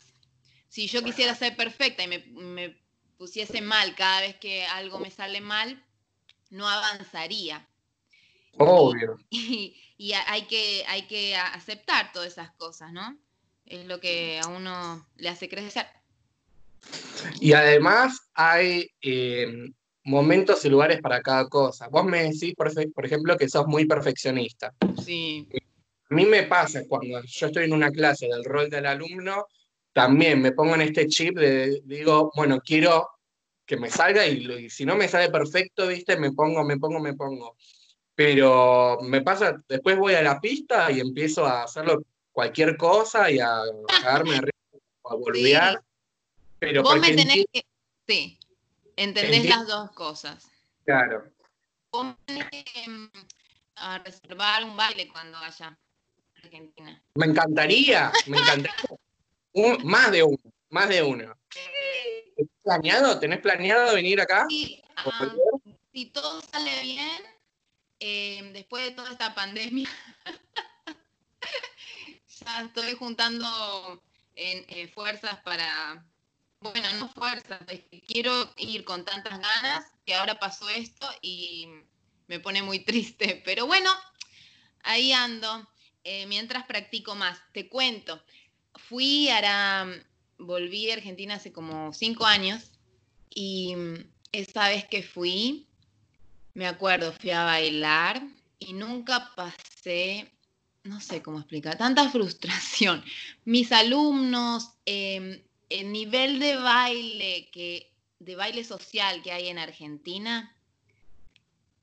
[0.67, 2.77] Si yo quisiera ser perfecta y me, me
[3.17, 5.81] pusiese mal cada vez que algo me sale mal,
[6.49, 7.65] no avanzaría.
[8.57, 9.17] Obvio.
[9.97, 13.17] Y, hay, que, hay que aceptar todas esas cosas, ¿no?
[13.65, 15.85] Es lo que a uno le hace crecer.
[17.39, 21.87] Y además hay em, momentos y lugares para cada cosa.
[21.87, 24.73] Vos me decís, por, por ejemplo, que sos muy perfeccionista.
[25.01, 25.47] Sí.
[26.09, 29.47] A mí me pasa cuando yo estoy en una clase del rol del alumno,
[29.93, 33.07] también me pongo en este chip de, digo, bueno, quiero
[33.65, 36.99] que me salga y, y, si no me sale perfecto, viste, me pongo, me pongo,
[36.99, 37.55] me pongo.
[38.15, 43.39] Pero me pasa, después voy a la pista y empiezo a hacerlo cualquier cosa y
[43.39, 45.81] a cagarme a volver.
[46.59, 47.65] Pero Vos me tenés que.
[48.07, 48.39] Sí,
[48.95, 50.49] entendés las dos cosas.
[50.85, 51.25] Claro.
[51.91, 53.09] Vos tenés que mm,
[53.75, 57.01] a reservar un baile cuando vaya a Argentina.
[57.15, 58.75] Me encantaría, me encantaría.
[59.83, 61.35] más de uno, más de uno.
[61.49, 63.19] ¿Tenés planeado?
[63.19, 64.45] ¿Tenés planeado venir acá?
[64.49, 64.81] Sí,
[65.91, 67.21] si todo sale bien,
[67.99, 69.89] Em, después de toda esta pandemia,
[72.27, 74.03] ya estoy juntando
[74.35, 76.05] en, fuerzas para,
[76.59, 77.61] bueno, no fuerzas,
[78.07, 81.67] quiero ir con tantas ganas que ahora pasó esto y
[82.27, 83.91] me pone muy triste, pero bueno,
[84.83, 85.67] ahí ando,
[86.03, 87.39] eh, mientras practico más.
[87.53, 88.21] Te cuento,
[88.75, 89.87] fui, ahora
[90.37, 92.71] volví a Argentina hace como cinco años
[93.33, 93.73] y
[94.31, 95.69] esa vez que fui,
[96.55, 98.23] me acuerdo, fui a bailar
[98.57, 100.31] y nunca pasé,
[100.83, 103.03] no sé cómo explicar, tanta frustración.
[103.43, 110.55] Mis alumnos, em, el nivel de baile que de baile social que hay en Argentina,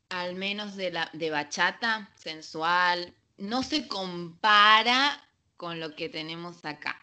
[0.09, 5.23] al menos de la de bachata sensual, no se compara
[5.59, 6.99] con lo que tenemos acá.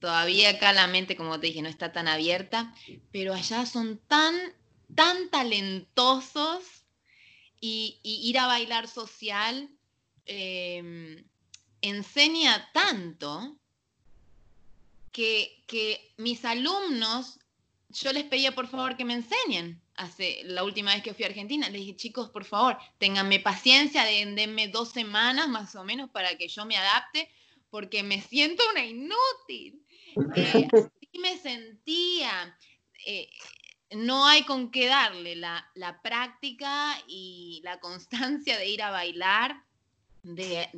[0.00, 2.74] Todavía acá la mente, como te dije, no está tan abierta,
[3.12, 4.34] pero allá son tan
[4.96, 6.79] tan talentosos
[7.60, 9.68] y, ir a bailar social
[10.26, 11.24] em,
[11.82, 13.56] enseña tanto
[15.12, 17.38] que, que, mis alumnos,
[17.90, 19.80] yo les pedía por favor que me enseñen.
[19.96, 24.04] Hace la última vez que fui a Argentina, les dije, chicos, por favor, ténganme paciencia,
[24.04, 27.28] denme dos semanas más o menos para que yo me adapte,
[27.68, 29.84] porque me siento una inútil.
[30.34, 32.58] Eh, así me sentía.
[33.06, 33.30] Eh,
[33.92, 35.64] no hay con qué darle la,
[36.02, 39.62] práctica y la constancia de ir a bailar,
[40.22, 40.68] de,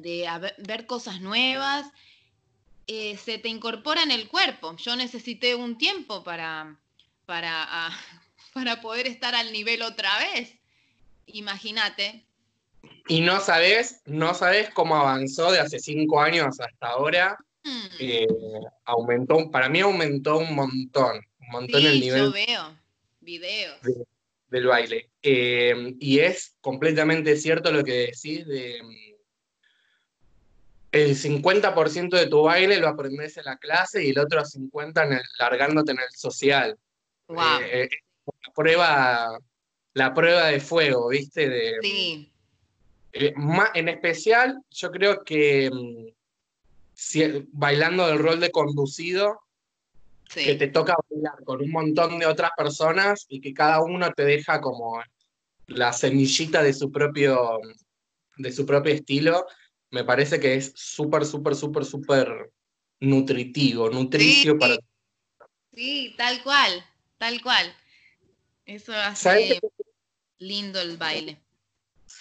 [0.59, 1.87] ver cosas nuevas,
[2.87, 4.77] eh, se te incorpora en el cuerpo.
[4.77, 6.77] Yo necesité un tiempo para,
[7.27, 7.91] para,
[8.55, 10.55] para poder estar al nivel otra vez.
[11.27, 12.25] Imagínate.
[13.09, 17.37] Y no sabes, no sabes cómo avanzó de hace cinco años hasta ahora.
[17.63, 17.87] Mm.
[18.01, 18.27] Eh,
[18.85, 22.25] aumentó, para mí aumentó un montón, un montón el nivel.
[22.25, 22.82] Yo veo
[23.23, 23.79] videos.
[24.49, 25.11] del baile.
[25.23, 28.81] Eh, y es completamente cierto lo que decís de...
[28.83, 29.13] Mm,
[30.93, 35.13] el 50% de tu baile lo aprendes en la clase y el otro 50% en
[35.15, 36.79] el, largándote en el social.
[37.29, 37.61] Wow.
[37.63, 37.89] Eh,
[38.27, 39.39] la, prueba,
[39.95, 41.49] la prueba de fuego, ¿viste?
[41.49, 42.31] De, sí.
[43.13, 43.35] Eh,
[43.75, 46.09] en especial, yo creo que mm,
[46.93, 49.41] si, bailando el rol de conducido,
[50.35, 54.25] que te toca bailar con un montón de otras personas y que cada uno te
[54.25, 55.03] deja como
[55.67, 57.59] la semillita de su propio,
[58.37, 59.47] de su propio estilo,
[59.91, 62.51] me parece que es súper, súper, súper, súper
[63.01, 64.77] nutritivo, nutricio para...
[65.73, 66.85] Sí, tal cual,
[67.19, 67.75] tal cual.
[68.65, 69.61] Eso hace
[70.39, 71.41] lindo el baile.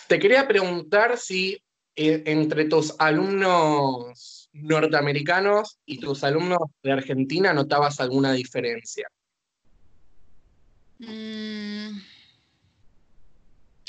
[0.07, 1.61] Te quería preguntar si
[1.95, 9.07] eh, entre tus alumnos norteamericanos y tus alumnos de Argentina notabas alguna diferencia.
[10.99, 11.99] Mm.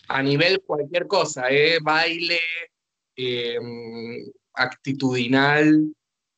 [0.09, 1.79] A nivel cualquier cosa, ¿eh?
[1.83, 2.41] baile,
[3.17, 5.93] em, actitudinal.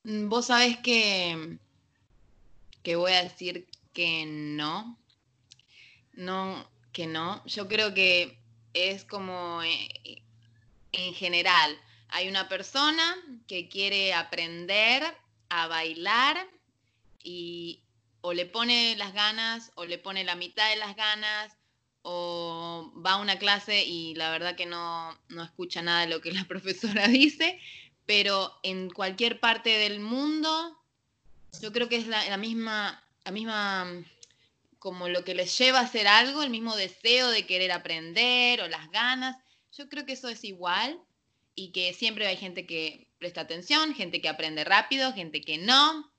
[0.04, 1.58] Mm, vos sabés que,
[2.82, 4.98] que voy a decir que no.
[6.12, 7.44] No, que no.
[7.46, 8.38] Yo creo que
[8.72, 10.22] es como eh,
[10.92, 11.76] en general.
[12.14, 13.16] Hay una persona
[13.48, 15.03] que quiere aprender
[15.48, 16.48] a bailar
[17.24, 17.83] y
[18.20, 21.57] o le pone las ganas o le pone la mitad de las ganas
[22.03, 26.31] o va a una clase y la verdad que no, escucha nada de lo que
[26.31, 27.59] la profesora dice,
[28.07, 30.79] pero en cualquier parte del mundo
[31.61, 33.88] yo creo que es la, misma, la misma
[34.79, 38.68] como lo que les lleva a hacer algo, el mismo deseo de querer aprender o
[38.68, 39.37] las ganas.
[39.77, 41.00] Yo creo que eso es igual
[41.54, 46.12] y que siempre hay gente que presta atención, gente que aprende rápido, gente que no,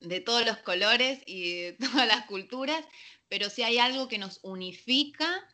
[0.00, 2.84] de todos los colores y de todas las culturas,
[3.28, 5.46] pero si hay algo que nos unifica,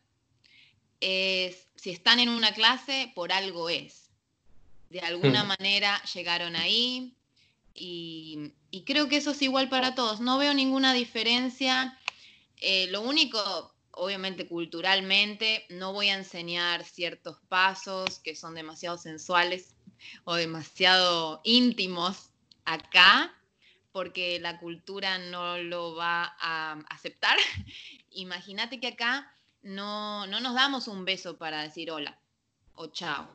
[1.01, 4.11] es si están en una clase, por algo es.
[4.91, 5.49] De alguna hmm.
[5.49, 7.15] manera llegaron ahí
[7.75, 8.53] y,
[8.87, 10.21] creo que eso es igual para todos.
[10.21, 11.99] No veo ninguna diferencia.
[12.59, 19.75] Eh, lo único, obviamente culturalmente, no voy a enseñar ciertos pasos que son demasiado sensuales
[20.25, 22.31] o demasiado íntimos
[22.65, 23.35] acá,
[23.93, 27.37] porque la cultura no lo va a aceptar.
[28.11, 32.19] Imagínate que acá no, nos damos un beso para decir hola
[32.75, 33.29] o chao.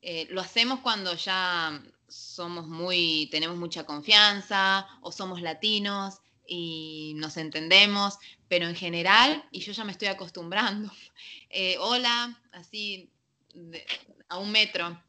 [0.00, 7.36] Eh, lo hacemos cuando ya somos muy, tenemos mucha confianza o somos latinos y nos
[7.36, 10.90] entendemos, pero en general, y yo ya me estoy acostumbrando,
[11.50, 13.10] eh, hola, así
[14.28, 15.02] a un metro,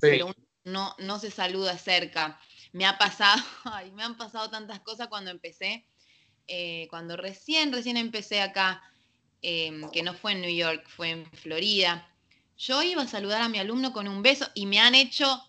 [0.00, 2.40] pero no, no se saluda cerca
[2.72, 5.86] me ha pasado, ay, me han pasado tantas cosas cuando empecé,
[6.48, 8.82] eh, cuando recién, recién empecé acá,
[9.42, 12.08] em, que no fue en New York, fue en Florida.
[12.58, 15.42] Yo iba a saludar a mi alumno con un beso y me han hecho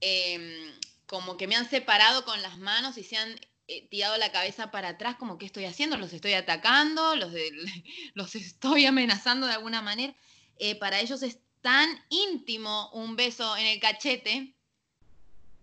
[0.00, 0.72] em,
[1.06, 4.70] como que me han separado con las manos y se han eh, tirado la cabeza
[4.70, 7.30] para atrás, como que estoy haciendo, los estoy atacando, los,
[8.14, 10.14] los estoy amenazando de alguna manera.
[10.58, 14.54] Eh, para ellos es tan íntimo un beso en el cachete.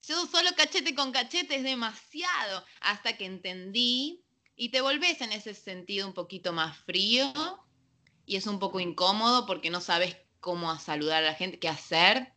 [0.08, 4.24] Yo solo cachete con cachete es demasiado, hasta que entendí
[4.56, 7.34] y te volvés en ese sentido un poquito más frío
[8.28, 12.34] y es un poco incómodo porque no sabes cómo saludar a la gente, qué hacer,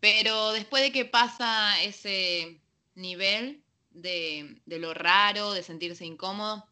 [0.00, 2.60] pero después de que pasa ese
[2.96, 3.62] nivel
[4.00, 6.64] de, de lo raro, de sentirse incómodo,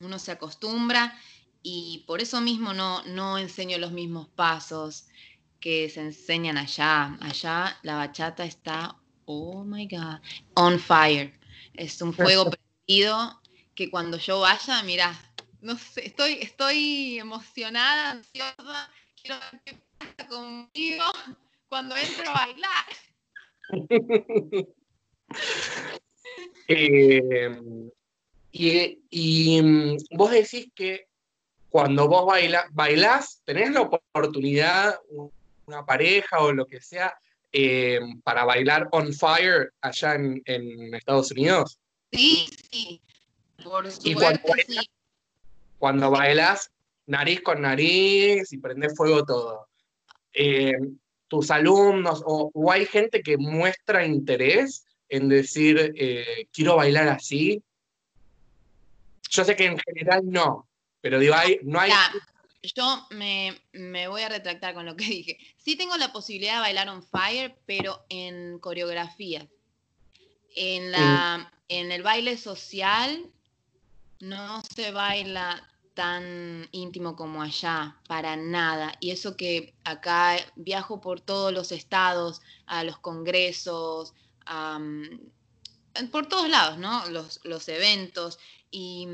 [0.00, 1.16] uno se acostumbra
[1.62, 5.06] y por eso mismo no, no enseño los mismos pasos
[5.60, 7.16] que se enseñan allá.
[7.20, 10.20] Allá la bachata está oh my God,
[10.54, 11.32] on fire.
[11.74, 13.40] Es un fuego prendido
[13.74, 15.18] que cuando yo vaya, mira,
[15.60, 18.88] no sé, estoy, estoy emocionada, ansiosa,
[19.20, 21.04] quiero ver qué pasa conmigo
[21.68, 22.86] cuando entro a bailar.
[26.68, 27.60] Eh,
[28.52, 31.06] y, mm, vos decís que
[31.68, 34.98] cuando vos baila, bailás, tenés la oportunidad,
[35.66, 37.14] una pareja o lo que sea,
[37.52, 41.78] eh, para bailar on fire allá en, Estados Unidos?
[42.12, 43.00] Sí, sí.
[43.62, 44.14] Por y
[45.78, 46.70] cuando bailas,
[47.06, 49.68] nariz con nariz y prende fuego todo.
[50.32, 50.72] Eh,
[51.28, 57.62] tus alumnos o, hay gente que muestra interés en decir eh, quiero bailar así.
[59.30, 60.68] Yo sé que en general no,
[61.00, 61.90] pero digo, hay, no hay
[62.74, 63.60] yo me,
[64.08, 65.38] voy a retractar con lo que dije.
[65.56, 69.48] Sí tengo la posibilidad de bailar on fire, pero en coreografía.
[70.54, 73.30] En, la, en el baile social
[74.20, 78.94] no se baila tan íntimo como allá, para nada.
[79.00, 84.14] Y eso que acá viajo por todos los estados, a los congresos,
[86.10, 87.04] por todos lados, ¿no?
[87.08, 88.38] Los, eventos.
[88.70, 89.08] Y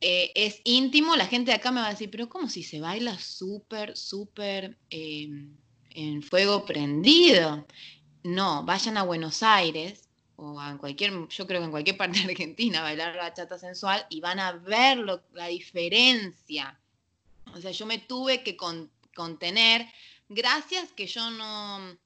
[0.00, 2.80] eh, es íntimo, la gente de acá me va a decir, pero ¿cómo si se
[2.80, 5.56] baila súper, súper em,
[5.90, 7.66] en fuego prendido?
[8.22, 12.30] No, vayan a Buenos Aires o a cualquier, yo creo que en cualquier parte de
[12.30, 14.98] Argentina, a bailar la chata sensual y van a ver
[15.32, 16.78] la diferencia.
[17.54, 18.56] O sea, yo me tuve que
[19.14, 19.86] contener,
[20.28, 21.96] gracias que yo no,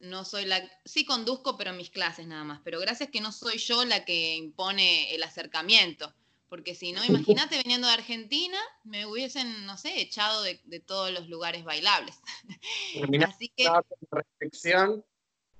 [0.00, 3.58] no soy la, sí conduzco, pero mis clases nada más, pero gracias que no soy
[3.58, 6.14] yo la que impone el acercamiento,
[6.48, 11.28] porque si no, imagínate viniendo de Argentina, me hubiesen, no sé, echado de, todos los
[11.28, 12.16] lugares bailables.
[13.28, 13.66] Así que,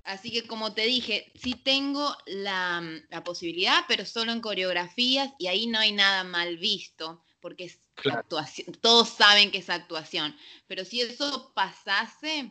[0.05, 5.49] así que como te dije, sí tengo la, la, posibilidad, pero solo en coreografías y
[5.49, 10.34] ahí no hay nada mal visto, porque es actuación, todos saben que es actuación,
[10.66, 12.51] pero si eso pasase,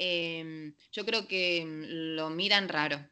[0.00, 3.06] em, yo creo que lo miran raro,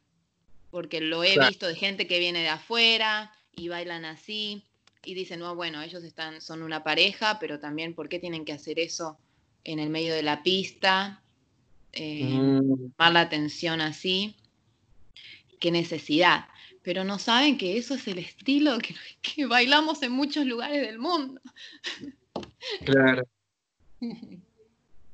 [0.71, 4.65] porque lo he visto de gente que viene de afuera y bailan así
[5.05, 8.55] y dicen, no, bueno, ellos están, son una pareja, pero también, ¿por qué tienen que
[8.55, 9.19] hacer eso
[9.65, 11.23] en el medio de la pista?
[11.93, 12.93] Eh, mm.
[12.99, 14.35] la atención así.
[15.61, 16.47] ¿Qué necesidad?
[16.83, 21.41] Pero no saben que eso es el estilo que, bailamos en muchos lugares del mundo.
[22.85, 23.29] Claro.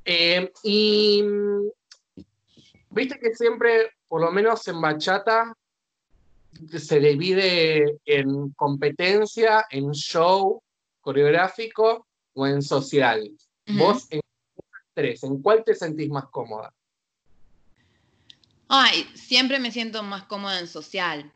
[0.05, 1.23] Eh, y
[2.91, 5.55] viste que siempre, por lo menos en bachata,
[6.79, 10.63] se divide en competencia, en show
[11.01, 13.31] coreográfico o en social.
[13.67, 14.21] Vos en
[14.95, 16.73] tres, ¿en cuál te sentís más cómoda?
[18.69, 21.33] Ay, siempre me siento más cómoda en social.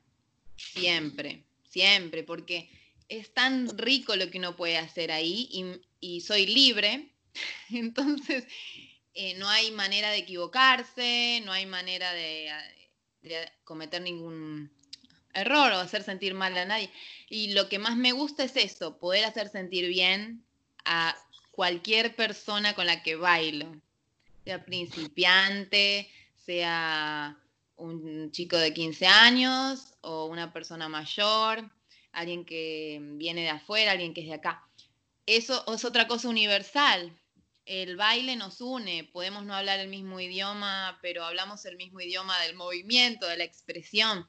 [0.57, 2.71] Siempre, siempre, porque
[3.09, 7.13] es tan rico lo que uno puede hacer ahí y, soy libre.
[7.71, 8.45] Entonces,
[9.15, 12.51] eh, no hay manera de equivocarse, no hay manera de
[13.65, 14.71] cometer ningún
[15.35, 16.91] error o hacer sentir mal a nadie.
[17.29, 20.45] Y lo que más me gusta es eso, poder hacer sentir bien
[20.85, 21.17] a
[21.51, 23.81] cualquier persona con la que bailo,
[24.45, 27.37] sea principiante, sea
[27.77, 31.71] un chico de 15 años o una persona mayor,
[32.13, 34.65] alguien que viene de afuera, alguien que es de acá.
[35.27, 37.17] Eso es otra cosa universal.
[37.69, 42.41] El baile nos une, podemos no hablar el mismo idioma, pero hablamos el mismo idioma
[42.41, 44.27] del movimiento, de la expresión.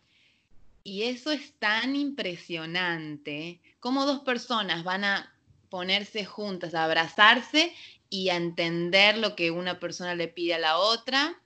[0.83, 5.33] Y eso es tan impresionante, como dos personas van a
[5.69, 7.73] ponerse juntas, a abrazarse
[8.09, 11.41] y a entender lo que una persona le pide a la otra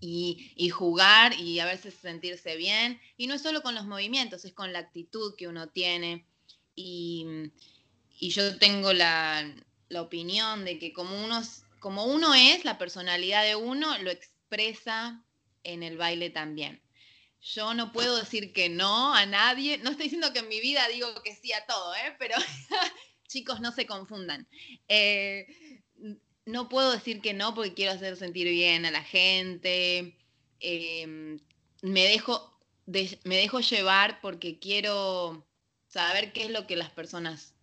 [0.00, 3.00] y, jugar y a veces sentirse bien.
[3.16, 6.26] Y no es solo con los movimientos, es con la actitud que uno tiene.
[6.76, 7.50] Y,
[8.20, 9.42] yo tengo la,
[10.02, 11.42] opinión de que como uno,
[11.80, 15.24] como uno es, la personalidad de uno lo expresa
[15.62, 16.82] en el baile también.
[17.40, 19.78] Yo no puedo decir que no a nadie.
[19.78, 22.16] No estoy diciendo que en mi vida digo que sí a todo, ¿eh?
[22.18, 22.36] pero
[23.28, 24.48] chicos, no se confundan.
[24.88, 25.46] Eh,
[26.46, 30.16] no puedo decir que no porque quiero hacer sentir bien a la gente.
[30.60, 31.38] Em,
[31.82, 35.46] me, dejo me dejo llevar porque quiero
[35.88, 37.53] saber qué es lo que las personas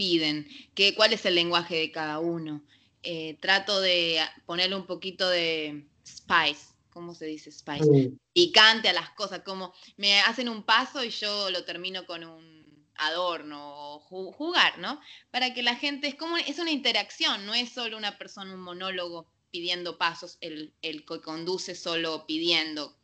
[0.00, 2.62] piden, qué, cuál es el lenguaje de cada uno.
[3.02, 8.12] Eh, trato de ponerle un poquito de spice ¿cómo se dice spice?
[8.32, 12.88] Picante a las cosas, como me hacen un paso y yo lo termino con un
[12.96, 14.98] adorno o jugar, ¿no?
[15.30, 18.60] Para que la gente, es como, es una interacción, no es solo una persona, un
[18.60, 22.96] monólogo pidiendo pasos, el, el que conduce solo pidiendo.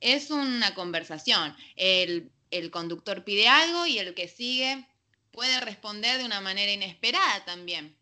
[0.00, 1.56] Es una conversación.
[1.74, 4.86] El, el conductor pide algo y el que sigue
[5.34, 7.94] puede responder de una manera inesperada también.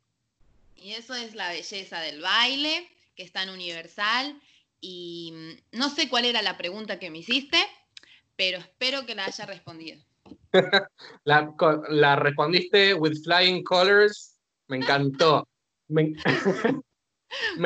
[0.76, 4.40] Y eso es la belleza del baile, que es tan universal
[4.80, 7.56] y mm, no sé cuál era la pregunta que me hiciste,
[8.36, 10.02] pero espero que la haya respondido.
[11.24, 14.38] la, respondiste with flying colors.
[14.68, 15.48] Me encantó.
[15.88, 16.14] Me,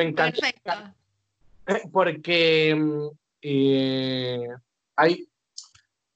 [0.03, 0.39] encantó.
[0.39, 0.71] Perfecto.
[1.91, 3.07] Porque mm,
[3.41, 4.47] eh,
[4.95, 5.27] hay,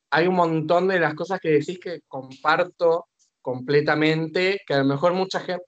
[0.10, 3.08] hay un montón de las cosas que decís que comparto
[3.42, 5.64] completamente, que a lo mejor mucha gente,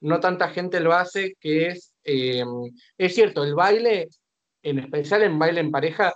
[0.00, 2.44] no tanta gente lo hace, que es, eh,
[2.98, 4.08] es cierto, el baile
[4.62, 6.12] en especial en baile en pareja,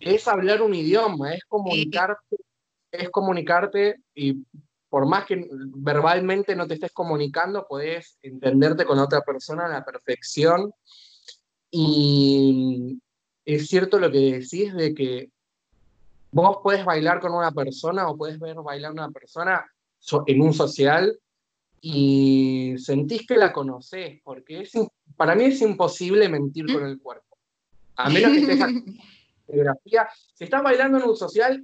[0.00, 2.36] es hablar un idioma, es comunicarte,
[2.90, 4.44] es comunicarte y
[4.88, 9.84] por más que verbalmente no te estés comunicando, puedes entenderte con otra persona a la
[9.84, 10.70] perfección.
[11.70, 13.00] Y
[13.46, 15.30] es cierto lo que decís de que
[16.32, 19.64] vos puedes bailar con una persona o puedes ver bailar una persona
[20.26, 21.16] en un social
[21.80, 24.72] y sentís que la conoces, porque es,
[25.16, 27.36] para mí es imposible mentir con el cuerpo.
[27.96, 28.58] A menos que estés
[29.46, 30.08] fotografía.
[30.34, 31.62] Si estás bailando en un social,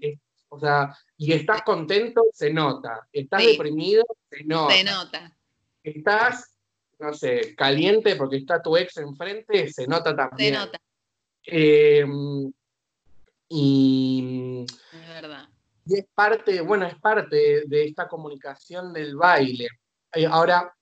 [0.50, 3.08] o sea, y estás contento, se nota.
[3.12, 4.74] Estás deprimido, se nota.
[4.74, 5.36] Se nota.
[5.82, 6.54] Estás,
[6.98, 10.54] no sé, caliente porque está tu ex enfrente, se nota también.
[10.54, 10.78] Se nota.
[11.44, 12.52] Em,
[13.48, 14.66] y.
[14.92, 15.48] Es verdad.
[15.86, 19.68] Y es parte, bueno, es parte de esta comunicación del baile.
[20.12, 20.74] Eh, ahora,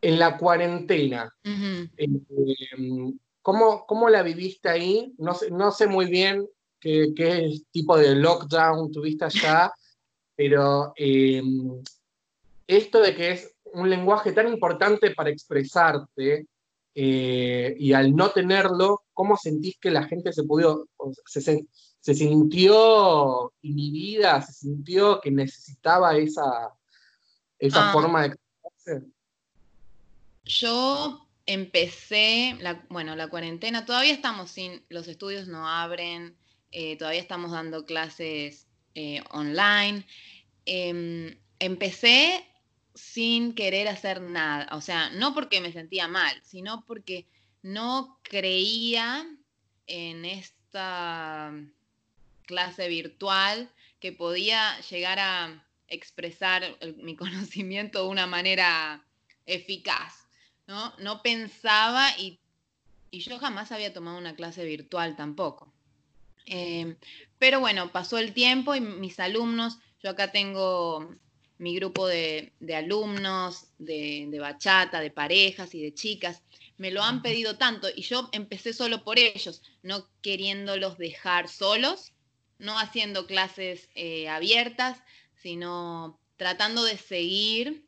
[0.00, 5.12] en la cuarentena, em, ¿cómo, la viviste ahí?
[5.18, 6.46] No sé, no sé muy bien
[6.80, 7.12] qué,
[7.72, 9.72] tipo de lockdown tuviste allá,
[10.36, 11.82] pero em,
[12.66, 16.46] esto de que es un lenguaje tan importante para expresarte
[17.00, 20.88] eh, y al no tenerlo, ¿cómo sentís que la gente se pudo,
[21.26, 26.74] se, se sintió inhibida, se sintió que necesitaba esa,
[27.60, 27.92] esa ah.
[27.92, 29.06] forma de expresarse?
[30.44, 36.36] Yo empecé, la, bueno, la cuarentena, todavía estamos sin, los estudios no abren,
[36.72, 40.04] eh, todavía estamos dando clases eh, online.
[40.66, 42.44] Em, empecé
[42.98, 47.26] sin querer hacer nada, o sea, no porque me sentía mal, sino porque
[47.62, 49.26] no creía
[49.86, 51.52] en esta
[52.46, 53.70] clase virtual
[54.00, 59.04] que podía llegar a expresar mi conocimiento de una manera
[59.46, 60.26] eficaz.
[60.66, 60.92] ¿no?
[60.98, 62.38] No pensaba y,
[63.10, 65.72] yo jamás había tomado una clase virtual tampoco.
[66.44, 66.96] Eh,
[67.38, 71.14] pero bueno, pasó el tiempo y mis alumnos, yo acá tengo
[71.58, 76.42] mi grupo de, alumnos, de, bachata, de parejas y de chicas,
[76.76, 82.12] me lo han pedido tanto y yo empecé solo por ellos, no queriéndolos dejar solos,
[82.58, 85.02] no haciendo clases eh, abiertas,
[85.42, 87.84] sino tratando de seguir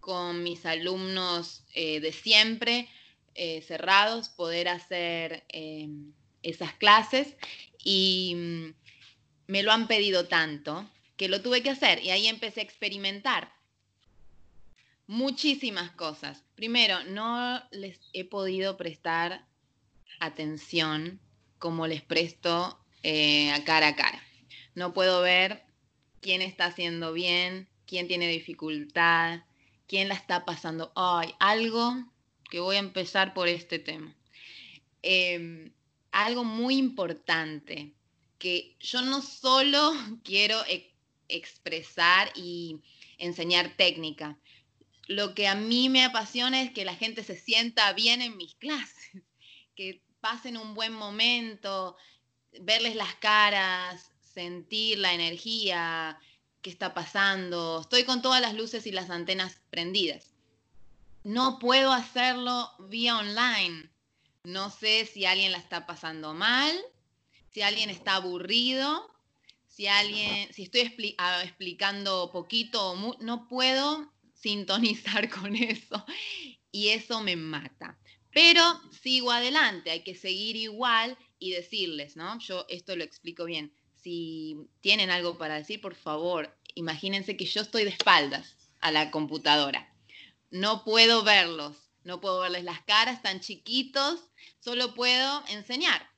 [0.00, 2.88] con mis alumnos eh, de siempre,
[3.34, 5.44] eh, cerrados, poder hacer
[6.42, 7.36] esas clases
[7.82, 8.74] y mm,
[9.46, 10.88] me lo han pedido tanto
[11.18, 13.52] que lo tuve que hacer y ahí empecé a experimentar
[15.08, 16.44] muchísimas cosas.
[16.54, 19.44] Primero, no les he podido prestar
[20.20, 21.20] atención
[21.58, 24.22] como les presto eh, a cara a cara.
[24.74, 25.64] No puedo ver
[26.20, 29.40] quién está haciendo bien, quién tiene dificultad,
[29.88, 30.92] quién la está pasando.
[30.94, 31.96] Ay, algo
[32.48, 34.14] que voy a empezar por este tema.
[35.02, 35.72] Em,
[36.12, 37.92] algo muy importante,
[38.38, 39.92] que yo no solo
[40.22, 40.64] quiero
[41.28, 42.80] expresar y
[43.18, 44.38] enseñar técnica.
[45.06, 48.54] Lo que a mí me apasiona es que la gente se sienta bien en mis
[48.56, 49.22] clases,
[49.74, 51.96] que pasen un buen momento,
[52.60, 56.18] verles las caras, sentir la energía,
[56.62, 57.80] qué está pasando.
[57.80, 60.34] Estoy con todas las luces y las antenas prendidas.
[61.24, 63.90] No puedo hacerlo vía online.
[64.44, 66.74] No sé si alguien la está pasando mal,
[67.52, 69.10] si alguien está aburrido,
[69.78, 76.04] si alguien, si estoy ah, explicando poquito o no puedo sintonizar con eso
[76.72, 77.96] y eso me mata.
[78.32, 78.60] Pero
[79.00, 82.40] sigo adelante, hay que seguir igual y decirles, ¿no?
[82.40, 83.72] Yo esto lo explico bien.
[83.94, 89.12] Si tienen algo para decir, por favor, imagínense que yo estoy de espaldas a la
[89.12, 89.94] computadora.
[90.50, 96.10] No puedo verlos, no puedo verles las caras tan chiquitos, solo puedo enseñar.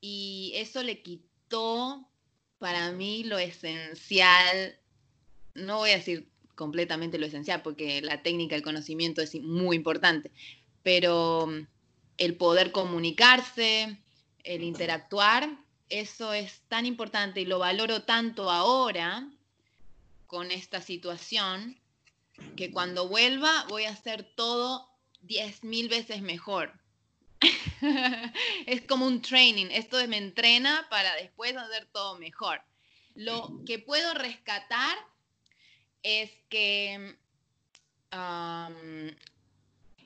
[0.00, 2.08] Y eso le quitó
[2.58, 4.76] para mí lo esencial,
[5.54, 10.30] no voy a decir completamente lo esencial, porque la técnica, el conocimiento es muy importante,
[10.82, 11.48] pero
[12.16, 13.98] el poder comunicarse,
[14.42, 19.28] el interactuar, eso es tan importante y lo valoro tanto ahora
[20.26, 21.78] con esta situación
[22.56, 24.88] que cuando vuelva voy a hacer todo
[25.22, 26.72] diez mil veces mejor.
[28.66, 32.60] es como un training, esto me entrena para después hacer todo mejor.
[33.14, 34.96] Lo que puedo rescatar
[36.02, 37.16] es que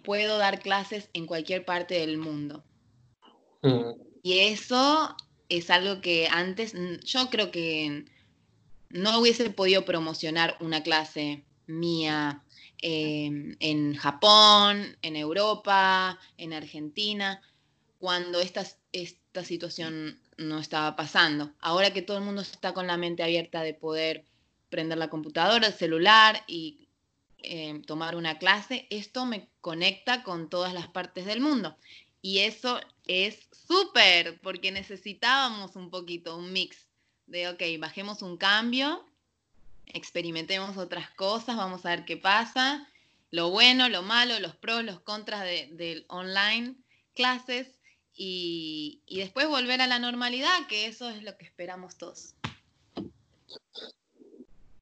[0.03, 2.65] puedo dar clases en cualquier parte del mundo.
[3.63, 3.93] Mm.
[4.23, 5.17] Y eso
[5.49, 6.75] es algo que antes
[7.05, 8.05] yo creo que
[8.89, 12.43] no hubiese podido promocionar una clase mía
[12.83, 17.43] em, en Japón, en Europa, en Argentina,
[17.99, 21.53] cuando esta, esta situación no estaba pasando.
[21.61, 24.25] Ahora que todo el mundo está con la mente abierta de poder
[24.71, 26.89] prender la computadora, el celular y
[27.43, 31.77] em, tomar una clase, esto me conecta con todas las partes del mundo.
[32.23, 36.87] Y eso es súper, porque necesitábamos un poquito, un mix
[37.27, 39.05] de, ok, bajemos un cambio,
[39.95, 42.87] experimentemos otras cosas, vamos a ver qué pasa,
[43.31, 46.75] lo bueno, lo malo, los pros, los contras del de online
[47.15, 47.79] clases
[48.15, 52.35] y, y, después volver a la normalidad, que eso es lo que esperamos todos.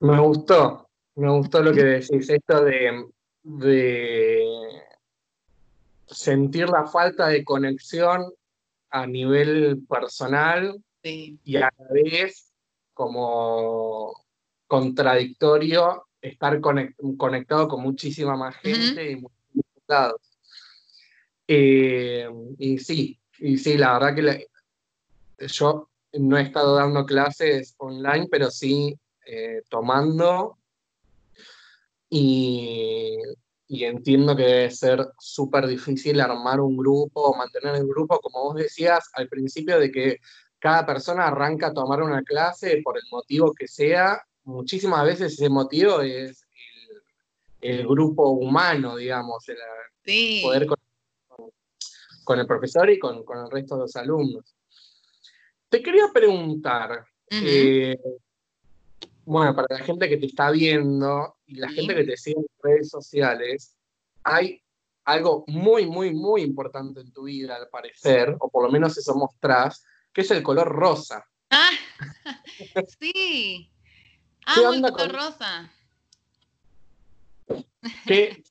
[0.01, 3.07] Me gustó, me gustó lo que decís, esto de,
[3.43, 4.45] de
[6.07, 8.33] sentir la falta de conexión
[8.91, 12.53] a nivel personal y a la vez
[12.95, 14.13] como
[14.69, 19.23] contradictorio estar conectado con muchísima más gente y
[19.89, 20.21] lados.
[21.49, 24.47] Eh, y sí, y sí, la verdad que
[25.47, 30.59] yo no he estado dando clases online, pero sí eh, tomando
[32.11, 33.17] y,
[33.67, 38.57] y, entiendo que debe ser súper difícil armar un grupo, mantener el grupo, como vos
[38.57, 40.19] decías al principio, de que
[40.59, 44.23] cada persona arranca a tomar una clase por el motivo que sea.
[44.49, 46.47] Muchísimas veces ese motivo es
[47.61, 49.59] el, grupo humano, digamos, el
[50.43, 50.79] poder con,
[52.25, 54.57] con, el profesor y con, con, el resto de los alumnos.
[55.69, 57.99] Te quería preguntar, eh,
[59.27, 62.47] bueno, para la gente que te está viendo y la gente que te sigue en
[62.63, 63.77] redes sociales,
[64.23, 64.63] hay
[65.05, 69.15] algo muy, muy, muy importante en tu vida, al parecer, o por lo menos eso
[69.15, 71.23] mostrás, que es el color rosa.
[71.51, 71.71] Ah,
[72.99, 73.71] sí.
[74.49, 75.71] Amo el color rosa.
[78.07, 78.43] ¿Qué,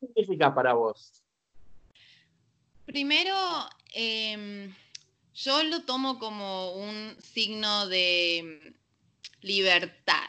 [0.00, 1.22] significa para vos?
[2.84, 3.36] Primero,
[3.92, 4.74] em,
[5.32, 8.74] yo lo tomo como un signo de
[9.42, 10.26] libertad,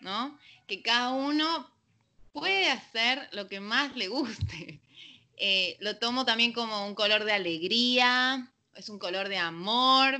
[0.00, 0.38] ¿no?
[0.68, 1.68] Que cada uno
[2.32, 4.80] puede hacer lo que más le guste.
[5.40, 10.18] Eh, lo tomo también como un color de alegría, es un color de amor,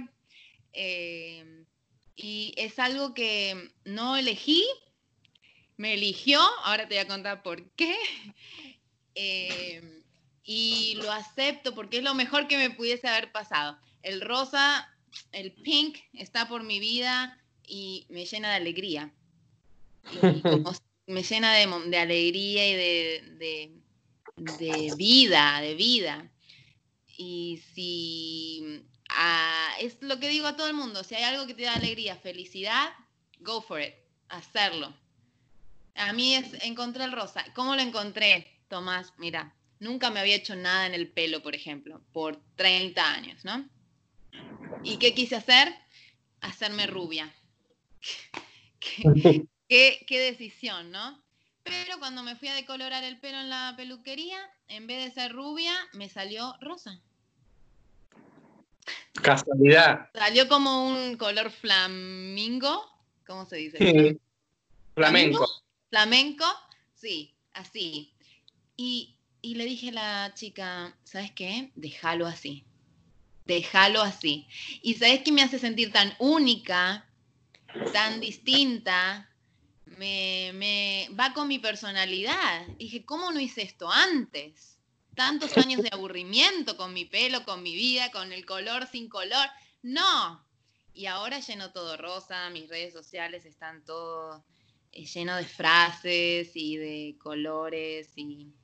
[0.72, 1.66] eh,
[2.18, 4.66] y es algo que no elegí,
[5.76, 7.96] me eligió, ahora te voy a contar por qué.
[9.20, 9.82] Eh,
[10.44, 13.76] y lo acepto porque es lo mejor que me pudiese haber pasado.
[14.04, 14.96] El rosa,
[15.32, 19.12] el pink está por mi vida y me llena de alegría.
[21.08, 23.72] me llena de, alegría y de,
[24.60, 26.30] de, vida, de vida.
[27.16, 28.84] Y si
[29.80, 32.16] es lo que digo a todo el mundo, si hay algo que te da alegría,
[32.16, 32.92] felicidad,
[33.40, 33.94] go for it,
[34.28, 34.94] hacerlo.
[35.94, 37.44] A mí es, encontré el rosa.
[37.54, 39.12] ¿Cómo lo encontré, Tomás?
[39.18, 43.68] Mira, nunca me había hecho nada en el pelo, por ejemplo, por 30 años, ¿no?
[44.84, 45.74] ¿Y qué quise hacer?
[46.40, 47.34] Hacerme rubia.
[49.68, 51.22] qué, decisión, ¿no?
[51.64, 54.38] Pero cuando me fui a decolorar el pelo en la peluquería,
[54.68, 57.02] en vez de ser rubia, me salió rosa.
[59.22, 60.10] Casualidad.
[60.14, 62.84] Salió como un color flamingo.
[63.26, 64.18] ¿Cómo se dice?
[64.94, 65.46] Flamenco.
[65.90, 66.44] Flamenco,
[66.94, 68.12] sí, así.
[68.76, 71.70] Y, y le dije a la chica, ¿sabes qué?
[71.74, 72.64] Déjalo así.
[73.46, 74.46] Déjalo así.
[74.82, 77.08] Y ¿sabes qué me hace sentir tan única?
[77.92, 79.28] tan distinta,
[79.96, 82.66] me, va con mi personalidad.
[82.78, 84.77] Dije, ¿cómo no hice esto antes?
[85.18, 89.48] Tantos años de aburrimiento con mi pelo, con mi vida, con el color sin color.
[89.82, 90.46] No.
[90.94, 94.44] Y ahora lleno todo rosa, mis redes sociales están todo
[94.92, 98.54] eh, lleno de frases y de colores y,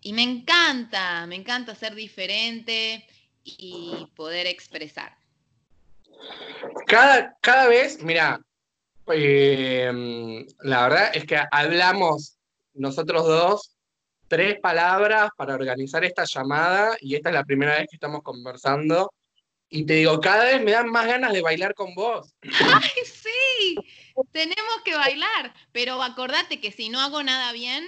[0.00, 3.04] y me encanta, me encanta ser diferente
[3.42, 5.18] y poder expresar.
[6.86, 8.40] Cada, cada vez, mira,
[9.12, 12.38] eh, la verdad es que hablamos
[12.72, 13.77] nosotros dos
[14.28, 19.12] tres palabras para organizar esta llamada y esta es la primera vez que estamos conversando.
[19.70, 22.34] Y te digo, cada vez me dan más ganas de bailar con vos.
[22.42, 23.76] ¡Ay, sí!
[24.32, 27.86] Tenemos que bailar, pero acordate que si no hago nada bien,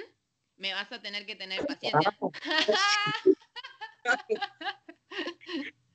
[0.56, 2.16] me vas a tener que tener paciencia.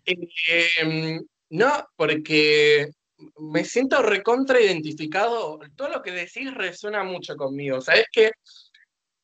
[0.06, 1.20] eh,
[1.50, 2.90] no, porque
[3.38, 5.60] me siento recontra identificado.
[5.76, 7.80] Todo lo que decís resuena mucho conmigo.
[7.80, 8.32] ¿Sabes qué?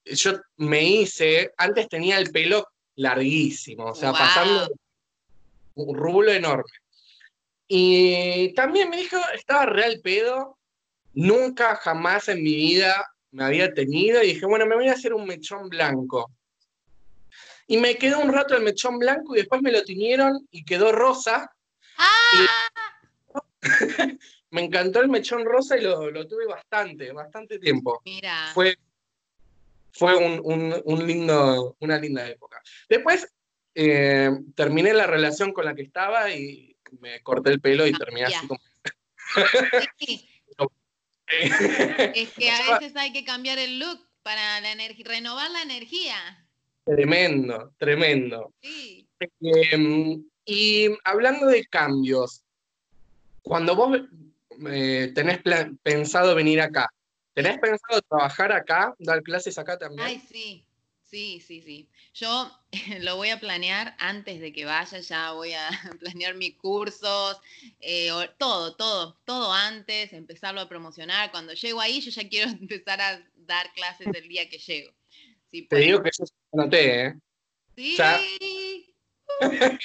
[0.06, 4.70] Yo me hice, antes tenía el pelo larguísimo, o sea, pasando
[5.76, 6.72] un rulo enorme.
[7.68, 10.58] Y también me dijo, estaba real pedo,
[11.14, 15.14] nunca jamás en mi vida me había tenido, y dije, bueno, me voy a hacer
[15.14, 16.30] un mechón blanco.
[17.68, 20.92] Y me quedó un rato el mechón blanco y después me lo tiñeron y quedó
[20.92, 21.50] rosa.
[21.98, 22.48] ¡Ah!
[24.50, 28.02] me encantó el mechón rosa y lo, tuve bastante, bastante tiempo.
[28.04, 28.52] Mira.
[28.54, 28.76] Fue,
[29.94, 32.62] fue un, lindo, una linda época.
[32.90, 33.28] Después
[33.76, 38.26] eh, terminé la relación con la que estaba y me corté el pelo y terminé
[38.26, 38.60] así como.
[42.14, 44.74] es que a veces hay que cambiar el look para la
[45.06, 46.48] renovar la energía.
[46.84, 48.54] Tremendo, tremendo.
[48.62, 49.08] Sí.
[49.40, 52.44] Em, y hablando de cambios,
[53.44, 54.00] cuando vos
[54.68, 55.40] eh, tenés
[55.84, 56.90] pensado venir acá,
[57.34, 60.08] ¿tenés pensado trabajar acá, dar clases acá también?
[60.08, 60.66] Ay, sí,
[61.02, 61.90] sí, sí, sí.
[62.14, 62.52] Yo
[63.02, 65.70] lo voy a planear antes de que vaya, ya voy a
[66.00, 67.40] planear mis cursos,
[67.80, 71.32] eh, todo, todo, todo antes, empezarlo a promocionar.
[71.32, 74.92] Cuando llego ahí, yo ya quiero empezar a dar clases el día que llego.
[75.70, 77.16] Te digo que yo noté, ¿eh?
[77.76, 77.98] Sí.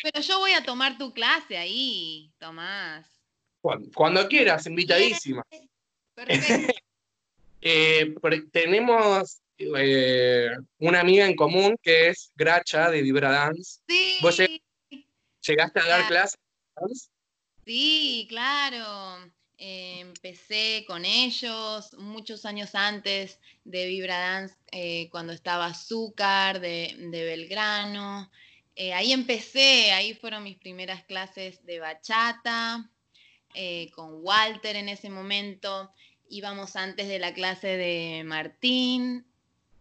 [0.03, 3.07] Pero yo voy a tomar tu clase ahí, Tomás.
[3.95, 5.43] Cuando, quieras, invitadísima.
[6.15, 6.73] Perfecto.
[7.61, 8.15] Eh,
[8.53, 13.81] tenemos eh, una amiga en común que es Gracha de Vibra Dance.
[13.89, 14.19] Sí.
[14.21, 14.41] ¿Vos
[15.41, 16.39] llegaste a dar clases?
[17.65, 19.33] Sí, claro.
[19.59, 27.25] Eh, empecé con ellos muchos años antes de Vibra Dance, cuando estaba Azúcar de, de
[27.25, 28.31] Belgrano.
[28.95, 32.91] ahí empecé, ahí fueron mis primeras clases de bachata,
[33.95, 35.91] con Walter en ese momento
[36.29, 39.27] íbamos antes de la clase de Martín.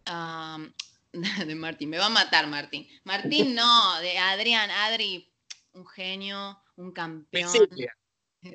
[1.12, 2.86] de Martín, me va a matar Martín.
[3.04, 5.28] Martín no, de Adrián, Adri,
[5.72, 7.52] un genio, un campeón.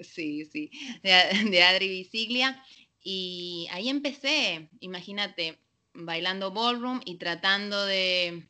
[0.04, 0.72] Sí, sí,
[1.04, 2.64] de, Adri Visiglia.
[3.04, 5.60] Y ahí empecé, imagínate,
[5.94, 8.48] bailando ballroom y tratando de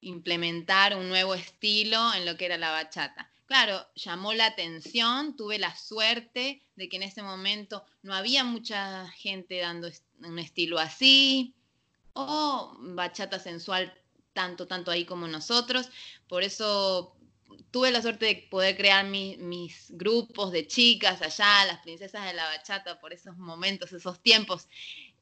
[0.00, 5.58] implementar un nuevo estilo en lo que era la bachata claro, llamó la atención, tuve
[5.58, 9.88] la suerte de que en ese momento no había mucha gente dando
[10.20, 11.54] un estilo así,
[12.12, 13.92] o bachata sensual
[14.34, 15.88] tanto, tanto ahí como nosotros.
[16.28, 17.16] Por eso
[17.70, 22.44] tuve la suerte de poder crear mis grupos de chicas allá, las princesas de la
[22.44, 24.68] bachata, por esos momentos, esos tiempos,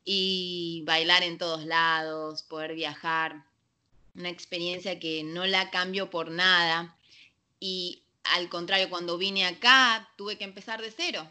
[0.05, 3.45] y bailar en todos lados, poder viajar.
[4.17, 6.97] Una experiencia que no la cambio por nada.
[7.61, 8.03] Y
[8.35, 11.31] al contrario, cuando vine acá tuve que empezar de cero.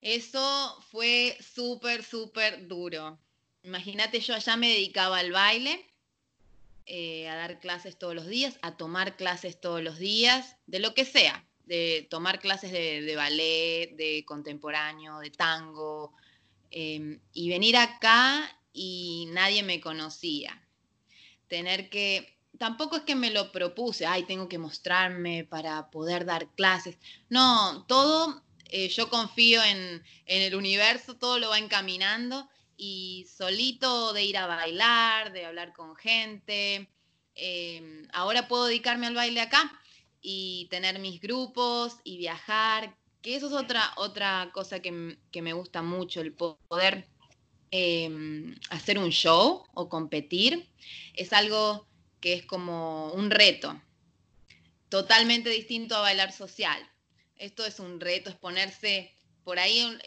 [0.00, 3.18] Eso fue súper, súper duro.
[3.62, 5.84] Imagínate, yo allá me dedicaba al baile,
[6.86, 10.94] eh, a dar clases todos los días, a tomar clases todos los días, de lo
[10.94, 16.14] que sea, de tomar clases de, ballet, de contemporáneo, de tango,
[16.70, 20.66] em, y venir acá y nadie me conocía.
[21.48, 26.48] Tener que tampoco es que me lo propuse, ay, tengo que mostrarme para poder dar
[26.54, 26.98] clases.
[27.28, 34.24] No, todo, eh, yo confío en, el universo, todo lo va encaminando y solito de
[34.24, 36.90] ir a bailar, de hablar con gente.
[37.34, 39.80] Em, ahora puedo dedicarme al baile acá
[40.20, 45.82] y tener mis grupos y viajar, que eso es otra, otra cosa que, me gusta
[45.82, 47.08] mucho, el poder
[47.70, 50.68] em, hacer un show o competir.
[51.14, 51.87] Es algo
[52.20, 53.80] que es como un reto,
[54.88, 56.78] totalmente distinto a bailar social.
[57.36, 59.14] Esto es un reto, es ponerse
[59.44, 59.98] por ahí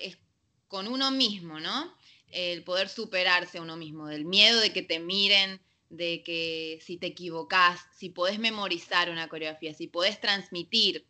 [0.67, 1.95] con uno mismo, ¿no?
[2.27, 6.97] El poder superarse a uno mismo, del miedo de que te miren, de que si
[6.97, 11.05] te equivocas, si podés memorizar una coreografía, si podés transmitir.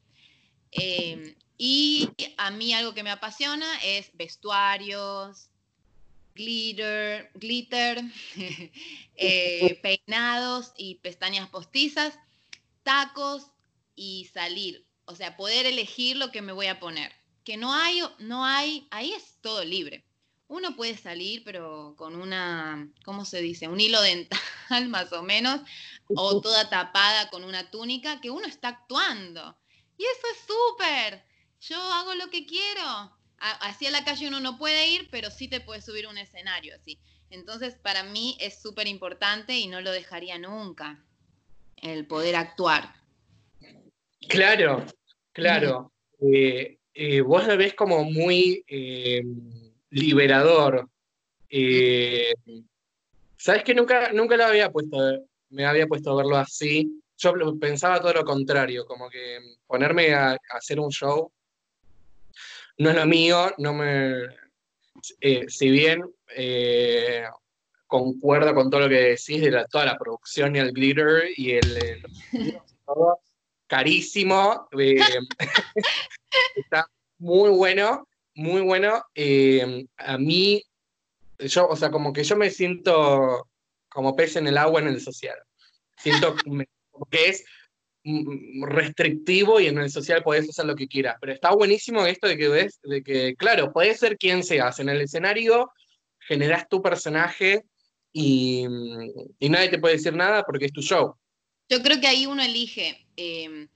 [0.71, 5.50] Eh, y a mí algo que me apasiona es vestuarios,
[6.35, 8.01] glitter, glitter
[9.15, 12.17] eh, peinados y pestañas postizas,
[12.83, 13.47] tacos
[13.95, 14.85] y salir.
[15.05, 17.11] O sea, poder elegir lo que me voy a poner.
[17.43, 20.05] Que no hay, no hay, ahí es todo libre.
[20.47, 23.67] Uno puede salir, pero con una, ¿cómo se dice?
[23.67, 24.39] Un hilo dental
[24.89, 25.61] más o menos,
[26.07, 29.57] o toda tapada con una túnica, que uno está actuando.
[29.97, 31.25] Y eso es súper.
[31.61, 35.47] Yo hago lo que quiero así a la calle uno no puede ir, pero sí
[35.47, 36.99] te puede subir un escenario así.
[37.29, 41.03] Entonces, para mí es súper importante y no lo dejaría nunca,
[41.77, 42.93] el poder actuar.
[44.27, 44.85] Claro,
[45.31, 45.91] claro.
[46.21, 49.23] Eh, eh, vos lo ves como muy eh,
[49.89, 50.87] liberador.
[53.37, 54.97] Sabes que nunca, nunca lo había puesto,
[55.49, 57.01] me había puesto a verlo así.
[57.17, 61.31] Yo pensaba todo lo contrario, como que ponerme a hacer un show
[62.77, 64.25] no es lo mío, no me.
[65.19, 66.03] Eh, si bien
[66.35, 67.23] eh,
[67.87, 72.03] concuerdo con todo lo que decís de toda la producción y el glitter y el.
[73.67, 74.67] carísimo.
[74.77, 74.99] Eh,
[76.55, 79.03] está muy bueno, muy bueno.
[79.97, 80.63] a mí,
[81.39, 83.47] yo, o sea, como que yo me siento
[83.89, 85.37] como pez en el agua en el social.
[85.97, 86.35] Siento
[87.09, 87.45] que es
[88.03, 91.17] restrictivo y en el social podés hacer lo que quieras.
[91.19, 94.79] Pero está buenísimo esto de que ves, de que, claro, puedes ser quien seas.
[94.79, 95.71] En el escenario
[96.19, 97.63] generas tu personaje
[98.13, 98.65] y,
[99.39, 101.15] nadie te puede decir nada porque es tu show.
[101.69, 103.69] Yo creo que ahí uno elige em,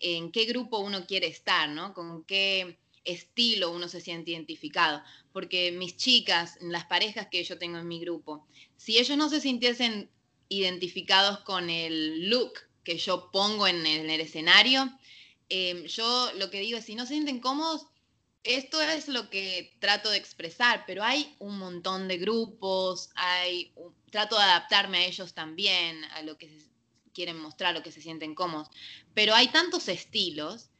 [0.00, 1.92] en qué grupo uno quiere estar, ¿no?
[1.92, 5.02] Con qué estilo uno se siente identificado.
[5.32, 8.46] Porque mis chicas, las parejas que yo tengo en mi grupo,
[8.76, 10.10] si ellos no se sintiesen
[10.48, 12.52] identificados con el look
[12.86, 14.88] que yo pongo en el, escenario,
[15.48, 17.88] em, yo lo que digo es, si no se sienten cómodos,
[18.44, 23.74] esto es lo que trato de expresar, pero hay un montón de grupos, hay
[24.12, 26.48] trato de adaptarme a ellos también, a lo que
[27.12, 28.68] quieren mostrar o que se sienten cómodos.
[29.14, 30.70] Pero hay tantos estilos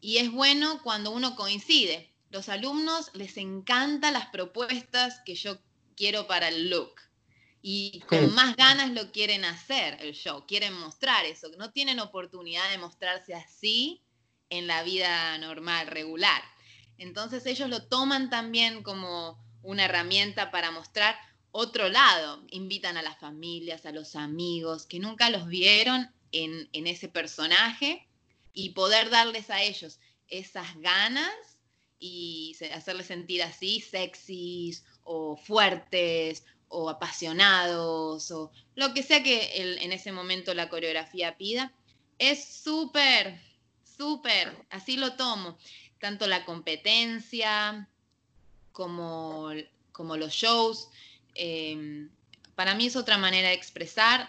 [0.00, 2.12] y es bueno cuando uno coincide.
[2.28, 5.56] Los alumnos les encantan las propuestas que yo
[5.96, 7.00] quiero para el look
[7.66, 12.68] y con más ganas lo quieren hacer el show, quieren mostrar eso, no tienen oportunidad
[12.68, 14.02] de mostrarse así
[14.50, 16.42] en la vida normal, regular.
[16.98, 21.16] Entonces ellos lo toman también como una herramienta para mostrar
[21.52, 22.44] otro lado.
[22.50, 28.06] Invitan a las familias, a los amigos que nunca los vieron en, ese personaje
[28.52, 31.32] y poder darles a ellos esas ganas
[31.98, 36.44] y hacerles sentir así sexys o fuertes
[36.74, 41.72] o apasionados o lo que sea que en ese momento la coreografía pida.
[42.18, 43.40] Es súper,
[43.84, 45.56] súper, así lo tomo.
[46.00, 47.88] Tanto la competencia
[48.72, 49.50] como,
[49.92, 50.88] como los shows.
[51.34, 52.10] Em,
[52.56, 54.28] para mí es otra manera de expresar.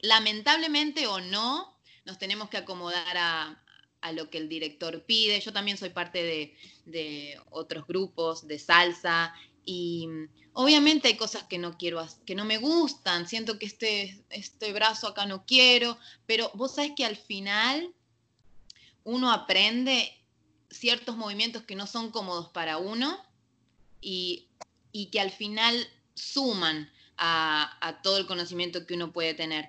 [0.00, 3.62] lamentablemente o no, nos tenemos que acomodar a,
[4.12, 5.40] lo que el director pide.
[5.40, 6.56] Yo también soy parte de,
[6.86, 9.34] de, otros grupos de salsa
[9.70, 10.08] y
[10.52, 13.28] obviamente hay cosas que no quiero, que no me gustan.
[13.28, 17.94] Siento que este, este brazo acá no quiero, pero vos sabés que al final
[19.04, 20.10] uno aprende
[20.70, 23.18] ciertos movimientos que no son cómodos para uno
[24.00, 24.48] y
[24.92, 29.68] y que al final suman a, todo el conocimiento que uno puede tener.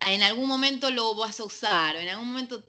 [0.00, 2.62] En algún momento lo vas a usar, o en algún momento,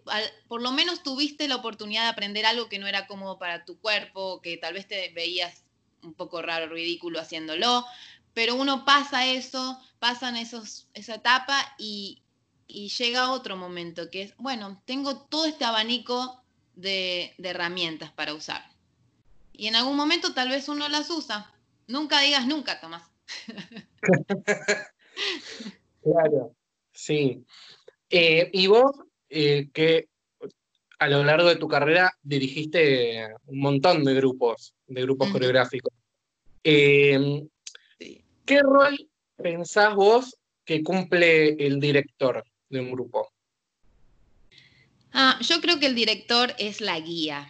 [0.48, 3.80] por lo menos tuviste la oportunidad de aprender algo que no era cómodo para tu
[3.80, 5.65] cuerpo, que tal vez te veías
[6.06, 7.86] un poco raro, ridículo haciéndolo,
[8.34, 12.22] pero uno pasa eso, pasan esos, esa etapa y,
[12.68, 16.42] y llega otro momento que es, bueno, tengo todo este abanico
[16.76, 18.64] de, de herramientas para usar.
[19.54, 21.56] Y en algún momento tal vez uno las usa,
[21.88, 23.04] Nunca digas nunca, Tomás.
[26.02, 26.56] claro,
[26.92, 27.46] sí.
[28.10, 28.92] Eh, y vos,
[29.30, 30.10] eh, que
[30.98, 35.94] a lo largo de tu carrera dirigiste un montón de grupos, de grupos coreográficos.
[36.66, 37.48] Em,
[38.46, 40.36] ¿Qué rol pensás vos
[40.66, 43.32] que cumple el director de un grupo?
[45.14, 47.50] Ah, yo creo que el director es la guía.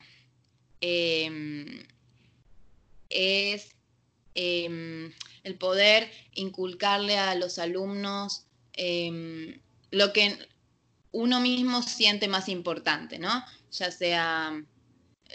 [0.82, 1.84] Em,
[3.10, 3.76] es
[4.36, 5.14] Em,
[5.44, 8.46] el poder inculcarle a los alumnos
[9.92, 10.38] lo que
[11.14, 13.46] uno mismo siente más importante, ¿no?
[13.72, 14.62] Ya sea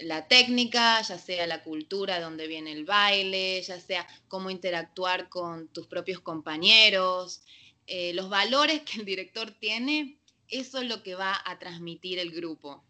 [0.03, 5.69] la técnica, ya sea la cultura donde viene el baile, ya sea cómo interactuar con
[5.69, 7.43] tus propios compañeros,
[7.87, 10.19] eh, los valores que el director tiene,
[10.49, 12.85] eso es lo que va a transmitir el grupo.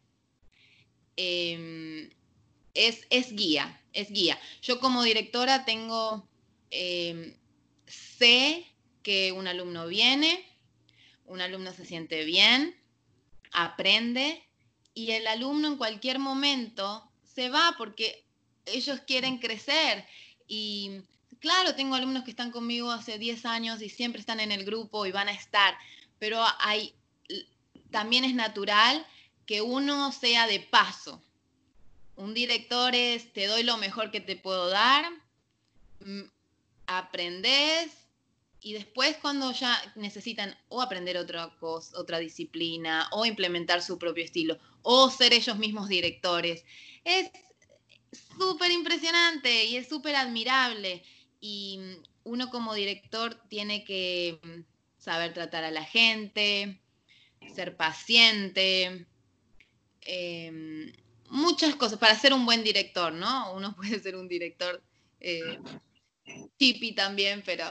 [1.16, 2.11] Em,
[2.74, 4.38] es, es guía, es guía.
[4.62, 6.28] Yo como directora tengo,
[6.70, 7.34] em,
[7.86, 8.66] sé
[9.03, 10.44] que un alumno viene,
[11.24, 12.76] un alumno se siente bien,
[13.53, 14.49] aprende
[14.95, 18.24] y el alumno en cualquier momento se va porque
[18.66, 20.07] ellos quieren crecer.
[20.47, 21.03] Y
[21.38, 25.07] claro, tengo alumnos que están conmigo hace 10 años y siempre están en el grupo
[25.07, 25.76] y van a estar,
[26.18, 26.95] pero hay,
[27.91, 29.07] también es natural
[29.47, 31.22] que uno sea de paso
[32.20, 35.07] un director es, te doy lo mejor que te puedo dar,
[36.01, 36.22] mm,
[36.86, 37.93] aprendes
[38.61, 44.22] y después cuando ya necesitan o aprender otra cosa, otra disciplina, o implementar su propio
[44.22, 46.64] estilo, o ser ellos mismos directores.
[47.05, 47.31] Es
[48.39, 51.03] súper impresionante y es súper admirable.
[51.41, 51.81] Y
[52.24, 54.61] uno como director tiene que mm,
[54.99, 56.81] saber tratar a la gente,
[57.55, 59.07] ser paciente,
[60.03, 60.93] em,
[61.31, 63.55] muchas cosas para ser un buen director, ¿no?
[63.55, 64.83] Uno puede ser un director
[65.20, 65.59] eh,
[66.59, 67.64] hippie también, pero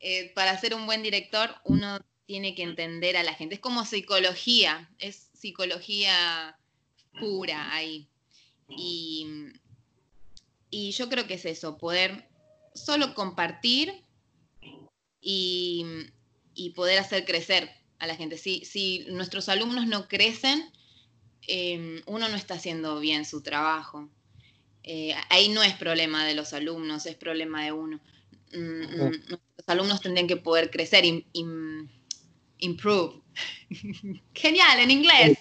[0.00, 3.56] eh, para ser un buen director uno tiene que entender a la gente.
[3.56, 6.58] Es como psicología, es psicología
[7.20, 8.08] pura ahí.
[8.68, 9.26] Y,
[10.70, 12.26] y yo creo que es eso, poder
[12.74, 14.02] solo compartir
[15.20, 15.84] y,
[16.54, 18.38] y poder hacer crecer a la gente.
[18.38, 20.72] Si, si nuestros alumnos no crecen,
[21.46, 24.08] Em, uno no está haciendo bien su trabajo.
[24.84, 28.00] Eh, ahí no es problema de los alumnos, es problema de uno.
[28.52, 31.04] Mm, mm, los alumnos tendrían que poder crecer,
[32.58, 33.21] improve.
[34.34, 35.38] Genial, en inglés.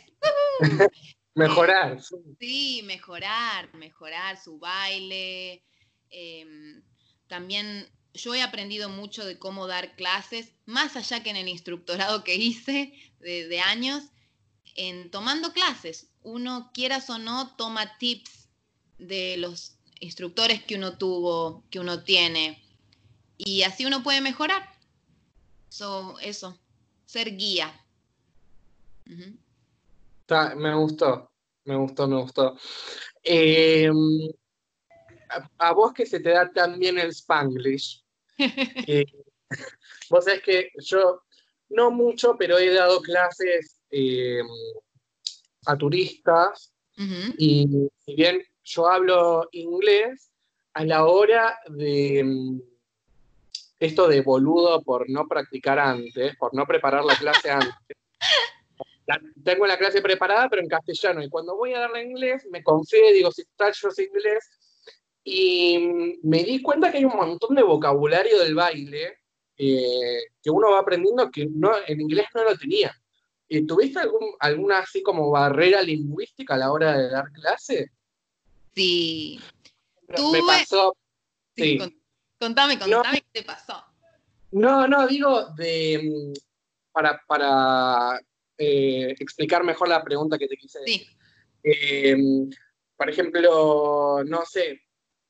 [1.35, 1.99] mejorar.
[2.39, 5.63] Sí, mejorar, mejorar su baile.
[6.09, 6.83] Em,
[7.27, 12.23] también yo he aprendido mucho de cómo dar clases, más allá que en el instructorado
[12.23, 14.03] que hice de años,
[14.75, 16.07] en tomando clases.
[16.23, 18.49] Uno, quieras o no, toma tips
[18.97, 22.61] de los instructores que uno tuvo, que uno tiene,
[23.37, 24.69] y así uno puede mejorar.
[25.69, 26.59] So, eso,
[27.11, 27.69] ser guía.
[30.55, 31.29] me gustó,
[31.65, 32.57] me gustó, me gustó.
[33.21, 34.29] Em,
[35.57, 38.01] a, vos que se te da tan bien el spanglish,
[38.37, 39.05] eh,
[40.09, 41.23] vos sabés que yo,
[41.69, 44.47] no mucho, pero he dado clases em,
[45.65, 46.73] a turistas
[47.37, 50.31] y si bien yo hablo inglés,
[50.73, 52.61] a la hora de em,
[53.81, 57.75] esto de boludo por no practicar antes, por no preparar la clase antes,
[59.43, 61.23] tengo la clase preparada, pero en castellano.
[61.23, 64.49] Y cuando voy a darle inglés, me confío digo, si tal, yo sé inglés.
[65.23, 69.17] Y me di cuenta que hay un montón de vocabulario del baile
[69.57, 72.95] eh, que uno va aprendiendo que no, en inglés no lo tenía.
[73.47, 77.91] ¿Y ¿Tuviste algún, alguna así como barrera lingüística a la hora de dar clase?
[78.75, 79.39] Sí.
[80.07, 80.95] Me pasó.
[81.55, 82.00] Sí.
[82.41, 83.85] Contame, contame qué te pasó.
[84.53, 86.33] No, no, digo de mm,
[86.91, 88.19] para, para
[88.57, 91.05] eh, explicar mejor la pregunta que te quise decir.
[91.63, 92.17] Eh,
[92.97, 94.81] por ejemplo, no sé,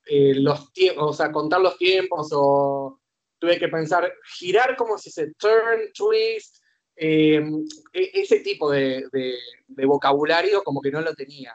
[0.06, 3.02] eh, los tiempos, o sea, contar los tiempos, o
[3.38, 6.64] tuve que pensar, girar como si se turn, twist,
[6.96, 7.44] e,
[7.92, 9.06] ese tipo de,
[9.68, 11.54] vocabulario como que no lo tenía.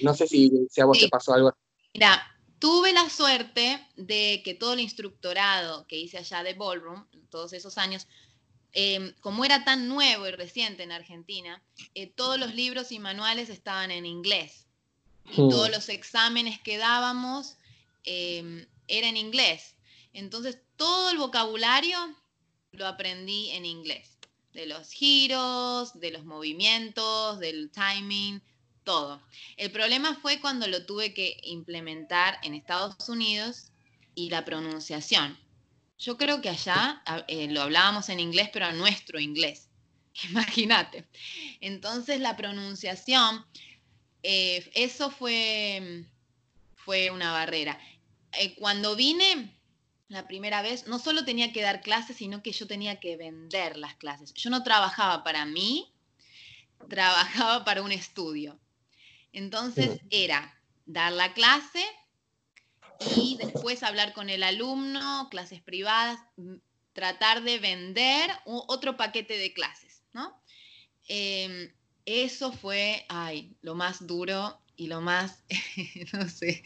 [0.00, 0.50] no sé si,
[0.80, 1.52] a vos te pasó algo.
[1.92, 2.22] Mira,
[2.60, 7.76] tuve la suerte de que todo el instructorado que hice allá de Ballroom, todos esos
[7.76, 8.06] años,
[8.72, 11.62] Em, como era tan nuevo y reciente en Argentina,
[11.94, 14.66] eh, todos los libros y manuales estaban en inglés.
[15.32, 17.56] Y todos los exámenes que dábamos
[18.04, 19.76] eh, era en inglés.
[20.12, 21.98] Entonces, todo el vocabulario
[22.72, 24.18] lo aprendí en inglés.
[24.52, 28.42] De los giros, de los movimientos, del timing,
[28.90, 29.22] todo.
[29.56, 33.70] El problema fue cuando lo tuve que implementar en Estados Unidos
[34.16, 35.38] y la pronunciación.
[35.96, 39.68] Yo creo que allá eh, lo hablábamos en inglés, pero nuestro inglés.
[40.30, 41.06] Imagínate.
[41.60, 43.46] Entonces la pronunciación,
[44.24, 46.04] eh, eso fue,
[46.74, 47.78] fue una barrera.
[48.40, 49.56] Eh, cuando vine
[50.08, 53.76] la primera vez, no solo tenía que dar clases, sino que yo tenía que vender
[53.76, 54.34] las clases.
[54.34, 55.92] Yo no trabajaba para mí,
[56.88, 58.58] trabajaba para un estudio.
[59.32, 61.84] Entonces era dar la clase,
[63.16, 66.56] y después hablar con el alumno, clases privadas, mm,
[66.92, 70.42] tratar de vender otro paquete de clases, ¿no?
[71.08, 71.72] Em,
[72.04, 75.44] eso fue, ay, lo más duro y lo más,
[76.12, 76.62] no sé,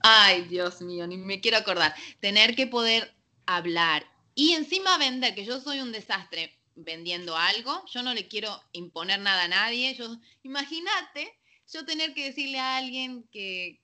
[0.00, 3.14] ay, Dios mío, ni me quiero acordar, tener que poder
[3.46, 8.62] hablar y encima vender, que yo soy un desastre vendiendo algo, yo no le quiero
[8.72, 11.38] imponer nada a nadie, yo, imagínate
[11.72, 13.80] yo tener que decirle a alguien que,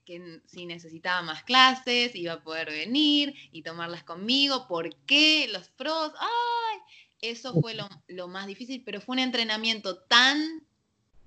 [0.47, 6.13] si necesitaba más clases, iba a poder venir y tomarlas conmigo, por qué, los pros,
[6.19, 6.79] ¡ay!
[7.21, 7.75] Eso fue
[8.09, 10.67] lo, más difícil, pero fue un entrenamiento tan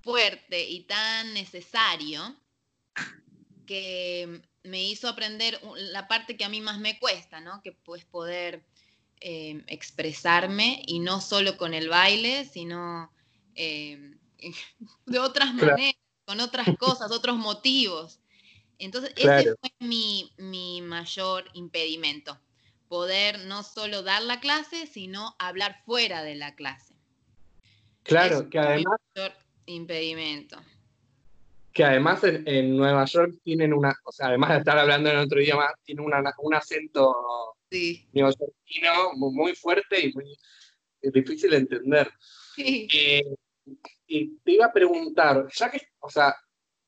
[0.01, 2.35] fuerte y tan necesario
[3.65, 7.61] que me hizo aprender la parte que a mí más me cuesta, ¿no?
[7.61, 8.65] Que pues poder
[9.21, 13.11] eh, expresarme y no solo con el baile, sino
[13.55, 14.15] eh,
[15.05, 18.19] de otras maneras con otras cosas, otros motivos.
[18.79, 22.39] Entonces, ese fue mi, mayor impedimento,
[22.87, 26.95] poder no solo dar la clase, sino hablar fuera de la clase.
[28.03, 28.99] Claro, que además...
[29.15, 29.33] Mi mayor
[29.65, 30.57] impedimento.
[31.71, 35.41] Que además en, Nueva York tienen una, o sea, además de estar hablando en otro
[35.41, 37.15] idioma, tienen un acento
[37.71, 38.07] sí.
[38.11, 40.37] neoyorquino muy fuerte y muy
[41.01, 42.11] difícil de entender.
[42.55, 42.87] Sí.
[42.93, 43.23] Eh,
[44.13, 46.35] y te iba a preguntar, ya que, o sea,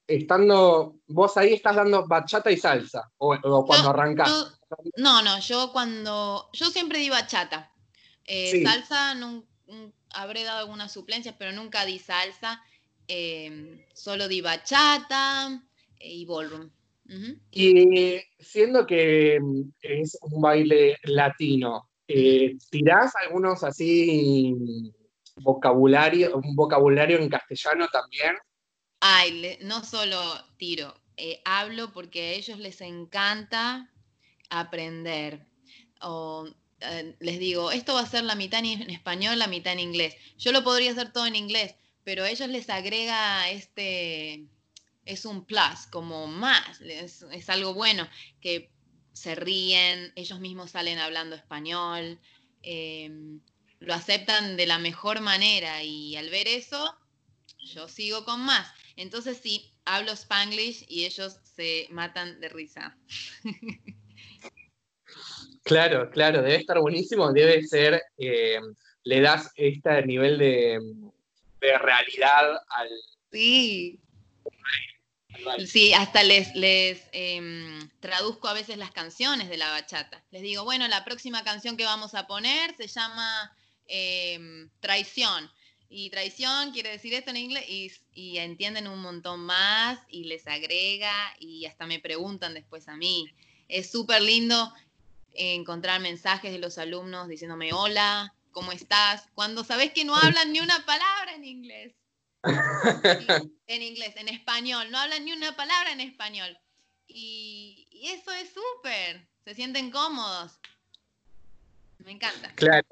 [0.06, 4.60] estando, vos ahí estás dando bachata y salsa, o, cuando arrancás.
[4.98, 7.72] no, no, yo cuando, yo siempre di bachata.
[8.26, 9.16] Eh, salsa,
[10.12, 12.62] habré dado algunas suplencias, pero nunca di salsa.
[13.08, 15.64] Eh, solo di bachata
[16.00, 16.70] eh, y ballroom.
[17.52, 19.40] Y siendo que
[19.82, 24.56] es un baile latino, ¿tirás algunos así
[25.36, 28.36] vocabulario, un vocabulario en castellano también.
[29.00, 30.20] Ay, no solo
[30.58, 33.92] tiro, eh, hablo porque a ellos les encanta
[34.50, 35.46] aprender.
[36.02, 36.48] O
[36.80, 40.16] eh, les digo, esto va a ser la mitad en español, la mitad en inglés.
[40.38, 44.48] Yo lo podría hacer todo en inglés, pero a ellos les agrega este,
[45.06, 48.08] es un plus, como más, es, es algo bueno,
[48.42, 48.72] que
[49.14, 52.20] se ríen, ellos mismos salen hablando español.
[52.64, 53.40] Eh,
[53.80, 56.96] lo aceptan de la mejor manera y al ver eso,
[57.60, 58.72] yo sigo con más.
[58.96, 62.98] Entonces sí, hablo spanglish y ellos se matan de risa.
[65.66, 68.60] Claro, claro, debe estar buenísimo, debe ser, eh,
[69.04, 70.80] le das este nivel de,
[71.60, 72.90] de realidad al...
[73.32, 74.00] Sí.
[75.66, 80.24] Sí, hasta les, les em, traduzco a veces las canciones de la bachata.
[80.30, 83.58] Les digo, bueno, la próxima canción que vamos a poner se llama
[83.88, 85.52] em, Traición.
[85.88, 90.48] Y traición quiere decir esto en inglés y, y, entienden un montón más y les
[90.48, 93.32] agrega y hasta me preguntan después a mí.
[93.68, 94.74] Es súper lindo
[95.36, 99.28] encontrar mensajes de los alumnos diciéndome hola, ¿cómo estás?
[99.36, 101.94] Cuando sabes que no hablan ni una palabra en inglés.
[103.68, 106.58] en inglés, en español, no hablan ni una palabra en español.
[107.08, 110.60] Y, eso es súper, se sienten cómodos.
[112.00, 112.52] Me encanta.
[112.56, 112.88] Claro,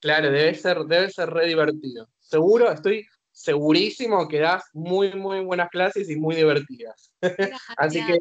[0.00, 2.08] claro, debe ser, debe ser re divertido.
[2.20, 7.12] Seguro, estoy segurísimo que das muy, muy buenas clases y muy divertidas.
[7.76, 8.20] Así que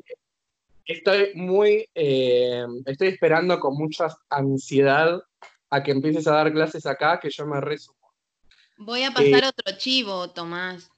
[0.85, 5.21] estoy muy, eh, estoy esperando con mucha ansiedad
[5.69, 7.97] a que empieces a dar clases acá, que yo me resumo.
[8.77, 10.89] Voy a pasar eh, otro chivo, Tomás.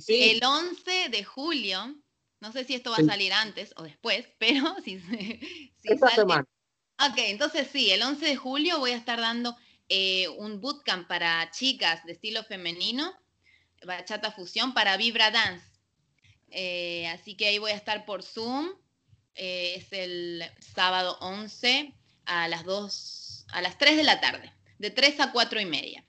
[0.00, 0.30] sí.
[0.30, 1.94] El 11 de julio,
[2.40, 5.40] no sé si esto va a salir antes o después, pero si, si
[5.82, 6.46] Esta semana.
[7.00, 9.56] Ok, entonces sí, el 11 de julio voy a estar dando
[9.88, 13.14] eh, un bootcamp para chicas de estilo femenino,
[13.84, 15.66] bachata fusión, para Vibra Dance.
[17.12, 18.68] así que ahí voy a estar por Zoom
[19.40, 20.42] eh, es el
[20.74, 21.94] sábado 11
[22.26, 26.04] a las 2, a las 3 de la tarde, de 3 a 4 y media.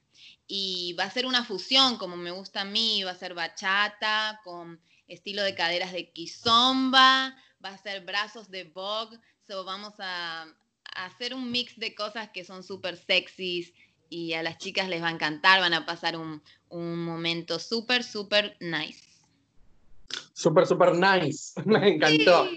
[0.48, 4.42] Y va a ser una fusión, como me gusta a mí, va a ser bachata
[4.44, 9.12] con estilo de caderas de kizomba, va a ser brazos de bog,
[9.48, 10.48] so vamos a,
[10.96, 13.74] hacer un mix de cosas que son súper sexys
[14.10, 18.58] y a las chicas les va a encantar, van a pasar un, momento súper, súper
[18.60, 19.04] nice.
[20.34, 22.48] Súper, súper nice, me encantó.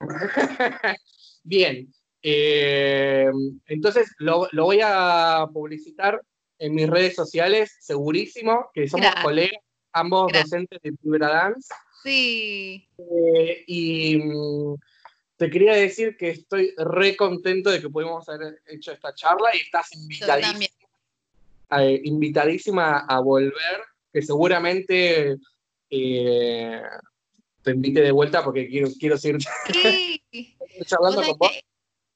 [1.44, 3.30] Bien, eh,
[3.66, 6.20] entonces lo, voy a publicitar
[6.58, 9.60] en mis redes sociales, segurísimo, que somos colegas,
[9.92, 11.68] ambos docentes de Fibra Dance.
[12.04, 12.88] Sí.
[12.98, 14.74] Eh, y mm,
[15.42, 19.58] te quería decir que estoy re contento de que pudimos haber hecho esta charla y
[19.58, 20.66] estás invitadísima,
[21.80, 23.82] eh, invitadísima a volver,
[24.12, 25.38] que seguramente
[25.88, 26.80] te
[27.66, 29.40] invite de vuelta porque quiero, quiero seguir
[29.72, 30.22] sí.
[30.86, 31.50] charlando con vos.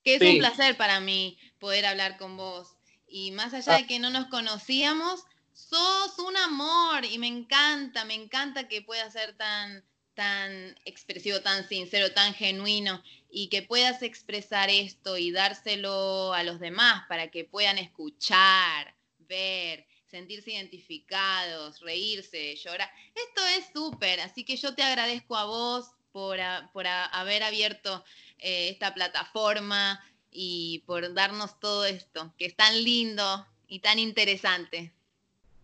[0.04, 2.76] Que, es un placer para mí poder hablar con vos.
[3.08, 8.14] Y más allá de que no nos conocíamos, sos un amor y me encanta, me
[8.14, 9.84] encanta que puedas ser tan,
[10.16, 16.58] tan expresivo, tan sincero, tan genuino y que puedas expresar esto y dárselo a los
[16.58, 22.88] demás para que puedan escuchar, ver sentirse identificados, reírse, llorar.
[23.14, 26.38] Esto es súper, así que yo te agradezco a vos por,
[26.72, 28.02] por haber abierto
[28.38, 30.00] eh, esta plataforma
[30.30, 34.92] y por darnos todo esto, que es tan lindo y tan interesante.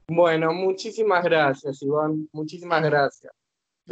[0.09, 3.33] Bueno, muchísimas gracias, Iván, muchísimas gracias.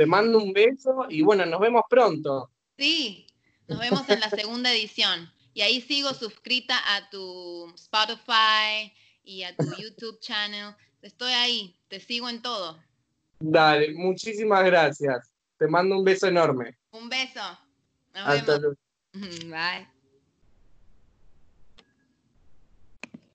[0.01, 2.51] Te mando un beso y bueno, nos vemos pronto.
[2.79, 3.27] Sí,
[3.69, 5.31] nos vemos en la segunda edición.
[5.53, 8.91] Y ahí sigo suscrita a tu Spotify,
[9.23, 10.75] y a tu YouTube channel.
[11.03, 12.83] Estoy ahí, te sigo en todo.
[13.41, 15.31] Dale, muchísimas gracias.
[15.59, 16.79] Te mando un beso enorme.
[16.93, 17.59] Un beso.
[18.15, 18.77] Nos vemos.
[19.13, 20.00] Bye.